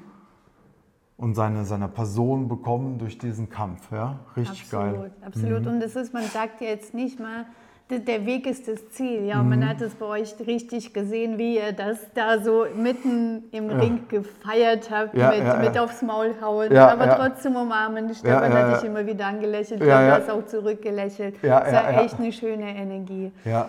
[1.18, 3.90] und seine, seiner Person bekommen durch diesen Kampf.
[3.90, 4.18] Ja?
[4.36, 5.10] Richtig absolut, geil.
[5.24, 5.60] Absolut.
[5.62, 5.68] Mhm.
[5.68, 7.46] Und das ist, man sagt ja jetzt nicht mal,
[7.88, 9.26] der Weg ist das Ziel.
[9.26, 9.68] Ja, und man Mhm.
[9.68, 14.90] hat es bei euch richtig gesehen, wie ihr das da so mitten im Ring gefeiert
[14.90, 15.84] habt, Ja, mit, ja, mit ja.
[15.84, 17.14] aufs Maul hauen, Ja, aber ja.
[17.14, 18.12] trotzdem umarmen.
[18.12, 18.74] Stefan ja, hat ja.
[18.74, 20.14] dich immer wieder angelächelt, Ja, du ja.
[20.16, 21.36] hast auch zurückgelächelt.
[21.42, 22.02] Ja, das ja, war ja.
[22.02, 23.30] echt eine schöne Energie.
[23.44, 23.68] Ja.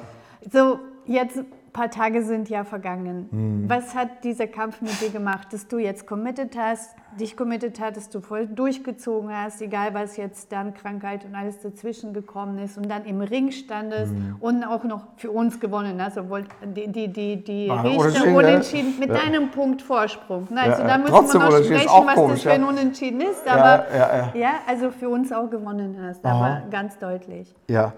[0.51, 1.39] So, jetzt
[1.77, 3.27] paar Tage sind ja vergangen.
[3.29, 3.69] Mhm.
[3.69, 7.97] Was hat dieser Kampf mit dir gemacht, dass du jetzt committed hast, dich committed hast,
[7.97, 12.77] dass du voll durchgezogen hast, egal was jetzt dann Krankheit und alles dazwischen gekommen ist
[12.77, 14.37] und dann im Ring standest Mhm.
[14.39, 18.89] und auch noch für uns gewonnen hast, obwohl die, die, die, die Richter unentschieden, unentschieden,
[18.99, 19.05] ne?
[19.05, 19.21] mit Ja.
[19.23, 20.47] einem Punkt Vorsprung.
[20.49, 22.67] Na, Also Ja, da müssen wir noch sprechen, was komisch, das für ein ja.
[22.69, 23.85] Unentschieden ist, aber
[24.33, 27.53] ja, also für uns auch gewonnen hast, aber ganz deutlich.
[27.69, 27.93] Ja,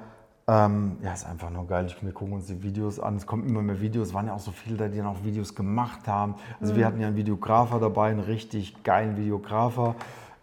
[0.49, 1.85] ähm, ja, ist einfach nur geil.
[1.87, 3.15] Ich, wir gucken uns die Videos an.
[3.17, 4.07] Es kommen immer mehr Videos.
[4.09, 6.35] Es waren ja auch so viele da, die dann auch Videos gemacht haben.
[6.59, 9.93] Also wir hatten ja einen Videografer dabei, einen richtig geilen Videografer.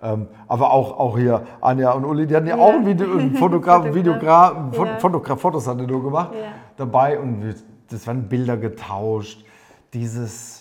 [0.02, 2.62] Ähm, aber auch, auch hier Anja und Uli, die hatten ja, Ja.
[2.62, 3.92] auch einen, Video, einen Fotograf.
[3.92, 4.98] Videograf, Ja.
[4.98, 6.50] Fotograf, Fotos hat er nur gemacht, Ja.
[6.76, 7.18] dabei.
[7.18, 7.54] Und wir,
[7.90, 9.44] das waren Bilder getauscht.
[9.92, 10.55] Dieses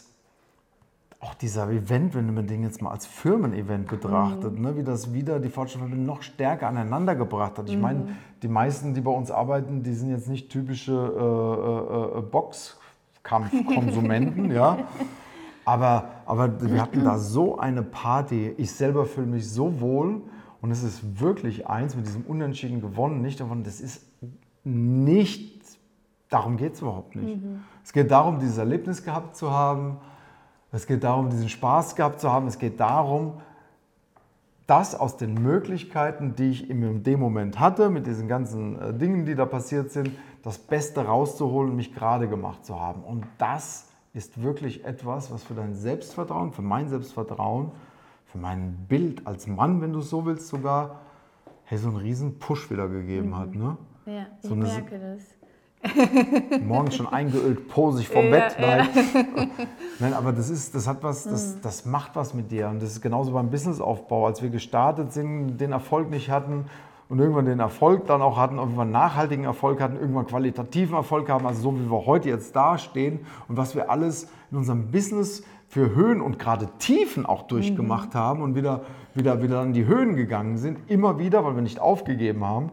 [1.26, 5.40] auch dieser Event, wenn man den jetzt mal als Firmen-Event betrachtet, ne, wie das wieder
[5.40, 7.68] die Fortschritte noch stärker aneinander gebracht hat.
[7.68, 8.10] Ich meine,
[8.44, 14.52] die meisten, die bei uns arbeiten, die sind jetzt nicht typische äh, äh, äh, Boxkampfkonsumenten,
[14.52, 14.78] ja.
[15.66, 18.54] Aber, aber wir hatten da so eine Party.
[18.58, 20.22] Ich selber fühle mich so wohl
[20.62, 24.06] und es ist wirklich eins mit diesem Unentschieden gewonnen, nicht davon, das ist
[24.64, 25.64] nicht,
[26.30, 27.40] darum geht es überhaupt nicht.
[27.84, 29.98] Es geht darum, dieses Erlebnis gehabt zu haben.
[30.76, 32.48] Es geht darum, diesen Spaß gehabt zu haben.
[32.48, 33.36] Es geht darum,
[34.68, 39.26] das aus den Möglichkeiten, die ich in dem Moment hatte, mit diesen ganzen äh, Dingen,
[39.26, 40.12] die da passiert sind,
[40.44, 43.04] das Beste rauszuholen und mich gerade gemacht zu haben.
[43.04, 47.72] Und das ist wirklich etwas, was für dein Selbstvertrauen, für mein Selbstvertrauen,
[48.26, 51.00] für mein Bild als Mann, wenn du es so willst, sogar,
[51.64, 53.56] hey, so einen riesen Push wieder gegeben hat.
[53.56, 53.78] Ne?
[54.06, 55.35] Ja, ich So merke das.
[56.66, 58.56] morgens schon eingeölt, posig vom Ja, Bett.
[58.60, 58.68] ja.
[58.78, 58.88] Nein.
[60.00, 61.32] Nein, aber das ist, das hat was, Mhm.
[61.32, 62.68] das, das macht was mit dir.
[62.70, 64.26] Und das ist genauso beim Businessaufbau.
[64.26, 66.66] Als wir gestartet sind, den Erfolg nicht hatten
[67.10, 71.46] und irgendwann den Erfolg dann auch hatten, irgendwann nachhaltigen Erfolg hatten, irgendwann qualitativen Erfolg haben,
[71.46, 75.94] also so wie wir heute jetzt dastehen und was wir alles in unserem Business für
[75.96, 78.82] Höhen und gerade Tiefen auch durchgemacht haben und wieder,
[79.14, 82.72] wieder, wieder an die Höhen gegangen sind, immer wieder, weil wir nicht aufgegeben haben.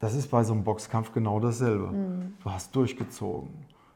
[0.00, 1.92] Das ist bei so einem Boxkampf genau dasselbe.
[2.42, 3.50] Du hast durchgezogen.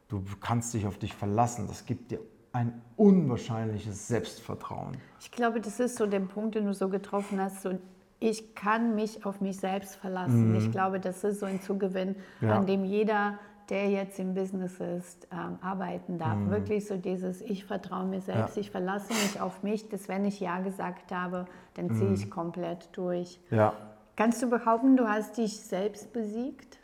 [0.09, 1.67] Du kannst dich auf dich verlassen.
[1.67, 2.21] Das gibt dir
[2.53, 4.97] ein unwahrscheinliches Selbstvertrauen.
[5.19, 7.63] Ich glaube, das ist so der Punkt, den du so getroffen hast.
[7.63, 7.79] So,
[8.21, 10.55] ich kann mich auf mich selbst verlassen.
[10.57, 12.49] Ich glaube, das ist so ein Zugewinn, Mhm.
[12.49, 12.57] Ja.
[12.59, 13.39] an dem jeder,
[13.71, 16.37] der jetzt im Business ist, ähm, arbeiten darf.
[16.49, 18.57] Wirklich so dieses, ich vertraue mir selbst, Mhm.
[18.57, 18.61] Ja.
[18.61, 22.15] ich verlasse mich auf mich, dass wenn ich Ja gesagt habe, dann ziehe Mhm.
[22.15, 23.41] ich komplett durch.
[23.51, 23.73] Ja.
[24.17, 26.79] Kannst du behaupten, du hast dich selbst besiegt?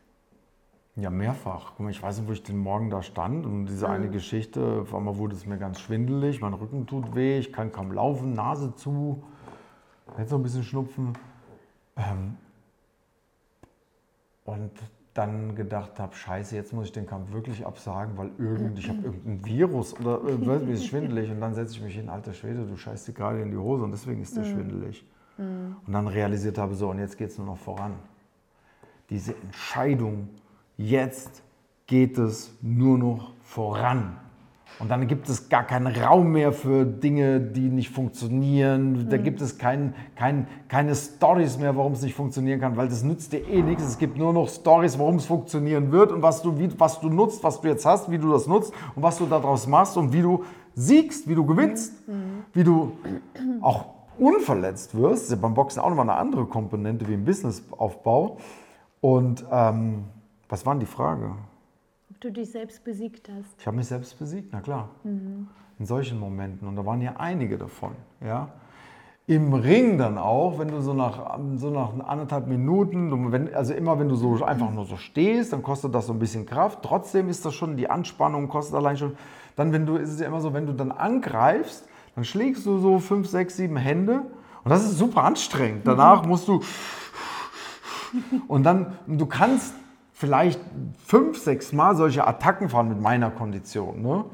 [0.97, 1.73] Ja, mehrfach.
[1.89, 5.17] Ich weiß nicht, wo ich den Morgen da stand und diese eine Geschichte, auf einmal
[5.17, 9.23] wurde es mir ganz schwindelig, mein Rücken tut weh, ich kann kaum laufen, Nase zu,
[10.19, 11.13] jetzt noch ein bisschen Schnupfen.
[11.97, 12.37] Ähm,
[14.45, 14.73] und
[15.15, 19.03] dann gedacht habe, scheiße, jetzt muss ich den Kampf wirklich absagen, weil irgend, ich habe
[19.03, 21.31] irgendein Virus oder äh, mir ist schwindelig.
[21.31, 23.85] Und dann setze ich mich hin, alter Schwede, du scheißt dir gerade in die Hose
[23.85, 25.05] und deswegen ist der schwindelig.
[25.87, 27.95] Und dann realisiert habe, so, und jetzt geht es nur noch voran.
[29.09, 30.29] Diese Entscheidung,
[30.77, 31.43] jetzt
[31.87, 34.17] geht es nur noch voran.
[34.79, 39.09] Und dann gibt es gar keinen Raum mehr für Dinge, die nicht funktionieren.
[39.11, 43.03] Da gibt es kein, kein, keine Stories mehr, warum es nicht funktionieren kann, weil das
[43.03, 43.83] nützt dir eh nichts.
[43.83, 47.11] Es gibt nur noch Stories, warum es funktionieren wird und was du, wie, was du
[47.11, 50.13] nutzt, was du jetzt hast, wie du das nutzt und was du daraus machst und
[50.13, 52.03] wie du siegst, wie du gewinnst,
[52.55, 52.93] wie du
[53.61, 55.25] auch unverletzt wirst.
[55.25, 58.37] Ist ja beim Boxen auch nochmal eine andere Komponente wie im Businessaufbau.
[59.01, 60.05] Und ähm,
[60.49, 61.33] was war denn die Frage?
[62.11, 63.59] Ob du dich selbst besiegt hast?
[63.59, 64.89] Ich habe mich selbst besiegt, na klar.
[65.05, 65.49] In
[65.87, 66.69] solchen Momenten.
[66.69, 67.93] Und da waren ja einige davon.
[68.21, 68.49] Ja?
[69.27, 73.73] Im Ring dann auch, wenn du so nach, so nach anderthalb Minuten, du- wenn, also
[73.73, 76.81] immer wenn du so einfach nur so stehst, dann kostet das so ein bisschen Kraft.
[76.83, 79.17] Trotzdem ist das schon, die Anspannung kostet allein schon.
[79.57, 81.87] Dann, wenn du, ist es ja immer so, wenn du dann angreifst,
[82.21, 84.21] dann schlägst du so fünf, sechs, sieben Hände.
[84.63, 85.87] Und das ist super anstrengend.
[85.87, 86.61] Danach musst du
[88.47, 89.73] und dann, du kannst
[90.13, 90.61] vielleicht
[91.07, 94.03] fünf, sechs Mal solche Attacken fahren mit meiner Kondition.
[94.03, 94.27] Ne?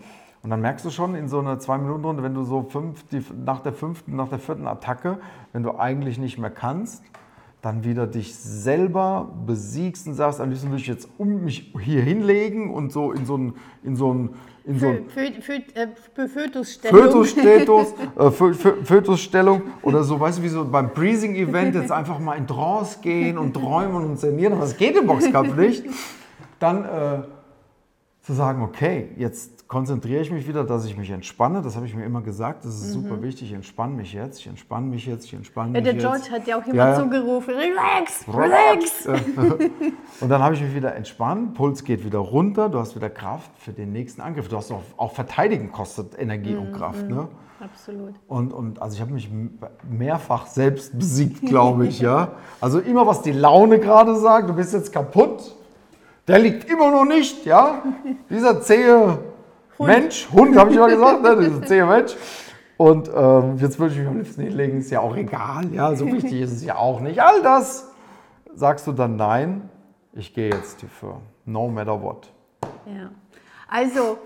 [0.43, 3.61] Und dann merkst du schon in so einer Zwei-Minuten-Runde, wenn du so fünf, die, nach
[3.61, 5.19] der fünften, nach der vierten Attacke,
[5.53, 7.05] wenn du eigentlich nicht mehr kannst,
[7.67, 12.01] dann wieder dich selber besiegst und sagst, am liebsten will ich jetzt um mich hier
[12.01, 14.31] hinlegen und so in so ein, in so ein,
[14.65, 15.89] in so äh,
[16.29, 17.03] Fötusstellung.
[17.03, 22.21] Fötusstatus, äh, Fö- Fö- Fötusstellung oder so, weißt du, wie so beim Breathing-Event jetzt einfach
[22.21, 25.85] mal in Trance gehen und träumen und sinnieren, aber es geht im Boxkampf nicht.
[26.61, 27.23] Dann äh,
[28.23, 31.61] zu sagen, okay, jetzt konzentriere ich mich wieder, dass ich mich entspanne.
[31.61, 33.49] Das habe ich mir immer gesagt, das ist super wichtig.
[33.51, 35.75] Ich entspanne mich jetzt, ich entspanne mich jetzt, ich entspanne Mhm.
[35.75, 36.03] Ja, mich der jetzt.
[36.03, 39.07] George hat ja auch immer Ja, zugerufen, relax, relax.
[40.21, 43.51] Und dann habe ich mich wieder entspannt, Puls geht wieder runter, du hast wieder Kraft
[43.59, 44.49] für den nächsten Angriff.
[44.49, 47.09] Du hast auch, auch verteidigen kostet Energie und Kraft.
[47.09, 47.29] Ne?
[47.59, 48.15] Absolut.
[48.29, 49.31] Und, und also ich habe mich
[49.89, 52.33] mehrfach selbst besiegt, glaube ich, ja.
[52.61, 55.57] Also immer was die Laune gerade sagt, du bist jetzt kaputt,
[56.29, 57.83] der liegt immer noch nicht, ja.
[58.29, 59.19] Dieser zähe
[59.79, 61.37] Mensch, Hund, habe ich immer gesagt, ne?
[61.37, 62.17] dieser zähe Mensch.
[62.77, 66.07] Und ähm, jetzt würde ich mich am liebsten hinlegen, ist ja auch egal, ja, so
[66.07, 67.23] wichtig ist es ja auch nicht.
[67.23, 67.91] All das
[68.55, 69.71] sagst du dann nein,
[70.13, 72.31] ich gehe jetzt hierfür, no matter what.
[72.87, 73.11] Ja.
[73.69, 74.19] Also,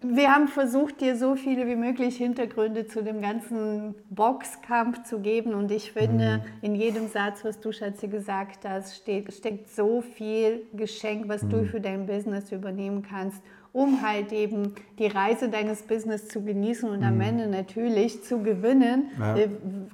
[0.00, 5.54] wir haben versucht, dir so viele wie möglich Hintergründe zu dem ganzen Boxkampf zu geben.
[5.54, 10.62] Und ich finde, in jedem Satz, was du, Schatzi, gesagt hast, steht, steckt so viel
[10.72, 13.42] Geschenk, was du für dein Business übernehmen kannst,
[13.72, 19.10] um halt eben die Reise deines Business zu genießen und am Ende natürlich zu gewinnen.
[19.18, 19.36] Ja.
[19.36, 19.48] Äh,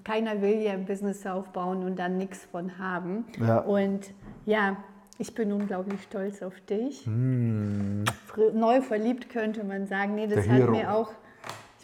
[0.05, 3.25] Keiner will ja ein Business aufbauen und dann nichts von haben.
[3.41, 3.59] Ja.
[3.59, 4.11] Und
[4.47, 4.77] ja,
[5.19, 7.07] ich bin unglaublich stolz auf dich.
[7.07, 10.15] Fr- Neu verliebt könnte man sagen.
[10.15, 10.45] Nee, das.
[10.45, 10.71] Der hat Hero.
[10.73, 11.11] mir auch.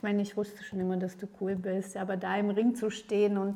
[0.00, 2.88] Ich meine, ich wusste schon immer, dass du cool bist, aber da im Ring zu
[2.88, 3.54] stehen und,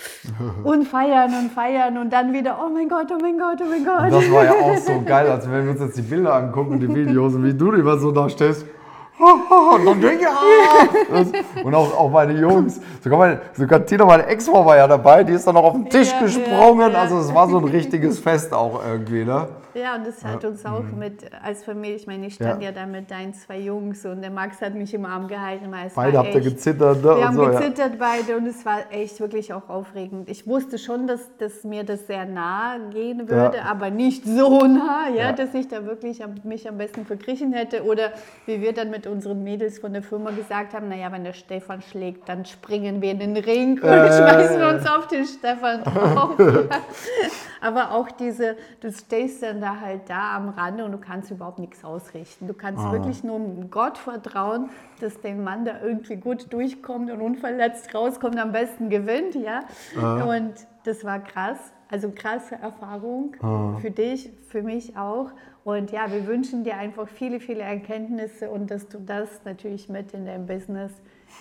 [0.64, 3.84] und feiern und feiern und dann wieder, oh mein Gott, oh mein Gott, oh mein
[3.84, 4.10] Gott.
[4.10, 6.88] das war ja auch so geil, als wenn wir uns jetzt die Bilder angucken die
[6.88, 8.64] Videos wie du immer so da stehst.
[9.18, 11.62] Und dann ah!
[11.62, 15.34] Und auch, auch meine Jungs, sogar, meine, sogar Tina, meine Ex-Frau war ja dabei, die
[15.34, 16.92] ist dann noch auf den Tisch Ja, gesprungen.
[16.92, 17.02] ja.
[17.02, 19.46] Also es war so ein richtiges Fest auch irgendwie, ne?
[19.78, 22.62] Ja, und das hat uns auch mit, als Familie, ich meine, ich stand Mhm.
[22.62, 22.68] Ja.
[22.70, 25.70] ja, da mit deinen zwei Jungs und der Max hat mich im Arm gehalten.
[25.70, 27.02] weil es Beide habt ihr gezittert, ne?
[27.02, 27.58] Wir und haben so, ja.
[27.60, 30.30] gezittert beide und es war echt wirklich auch aufregend.
[30.30, 33.64] Ich wusste schon, dass, dass mir das sehr nah gehen würde, Ja.
[33.64, 35.32] aber nicht so nah, ja, Ja.
[35.32, 37.84] dass ich da wirklich mich am besten verkriechen hätte.
[37.84, 38.12] Oder
[38.46, 41.82] wie wir dann mit unseren Mädels von der Firma gesagt haben, naja, wenn der Stefan
[41.82, 44.12] schlägt, dann springen wir in den Ring und Äh.
[44.16, 46.36] schmeißen uns auf den Stefan drauf.
[47.60, 51.58] Aber auch diese, du stehst dann da halt da am Rande und du kannst überhaupt
[51.58, 52.46] nichts ausrichten.
[52.46, 52.92] Du kannst Ah.
[52.92, 53.40] wirklich nur
[53.70, 59.34] Gott vertrauen, dass der Mann da irgendwie gut durchkommt und unverletzt rauskommt, am besten gewinnt,
[59.34, 59.60] ja.
[60.00, 60.24] Ah.
[60.24, 60.54] Und
[60.84, 61.72] das war krass.
[61.88, 63.76] Also krasse Erfahrung Ah.
[63.80, 65.30] für dich, für mich auch.
[65.64, 70.12] Und ja, wir wünschen dir einfach viele, viele Erkenntnisse und dass du das natürlich mit
[70.12, 70.92] in dein Business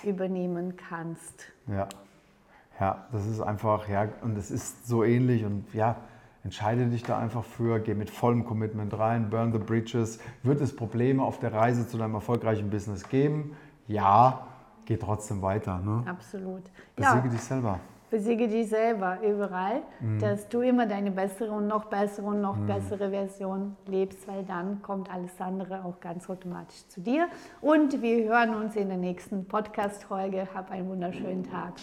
[0.04, 1.46] übernehmen kannst.
[1.68, 1.88] Ja.
[2.80, 5.96] Ja, das ist einfach, ja, und es ist so ähnlich und ja,
[6.44, 10.20] entscheide dich da einfach für, geh mit vollem Commitment rein, burn the bridges.
[10.44, 13.56] Wird es Probleme auf der Reise zu deinem erfolgreichen Business geben?
[13.88, 14.48] Ja,
[14.86, 15.80] geh trotzdem weiter.
[15.80, 16.04] Ne?
[16.06, 16.64] Absolut.
[16.96, 17.80] Besiege ja, dich selber.
[18.10, 20.20] Besiege dich selber überall, Mhm.
[20.20, 24.82] dass du immer deine bessere und noch bessere und noch bessere Version lebst, weil dann
[24.82, 27.28] kommt alles andere auch ganz automatisch zu dir.
[27.62, 30.48] Und wir hören uns in der nächsten Podcast-Folge.
[30.54, 31.74] Hab einen wunderschönen Tag.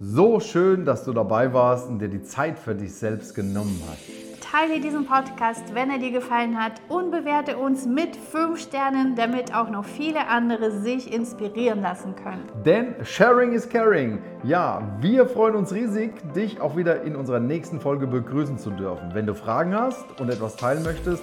[0.00, 4.29] So schön, dass du dabei warst und dir die Zeit für dich selbst genommen hast.
[4.50, 9.54] Teile diesen Podcast, wenn er dir gefallen hat und bewerte uns mit 5 Sternen, damit
[9.54, 12.42] auch noch viele andere sich inspirieren lassen können.
[12.66, 14.18] Denn Sharing is Caring.
[14.42, 19.10] Ja, wir freuen uns riesig, dich auch wieder in unserer nächsten Folge begrüßen zu dürfen.
[19.14, 21.22] Wenn du Fragen hast und etwas teilen möchtest,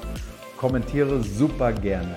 [0.56, 2.16] kommentiere super gerne.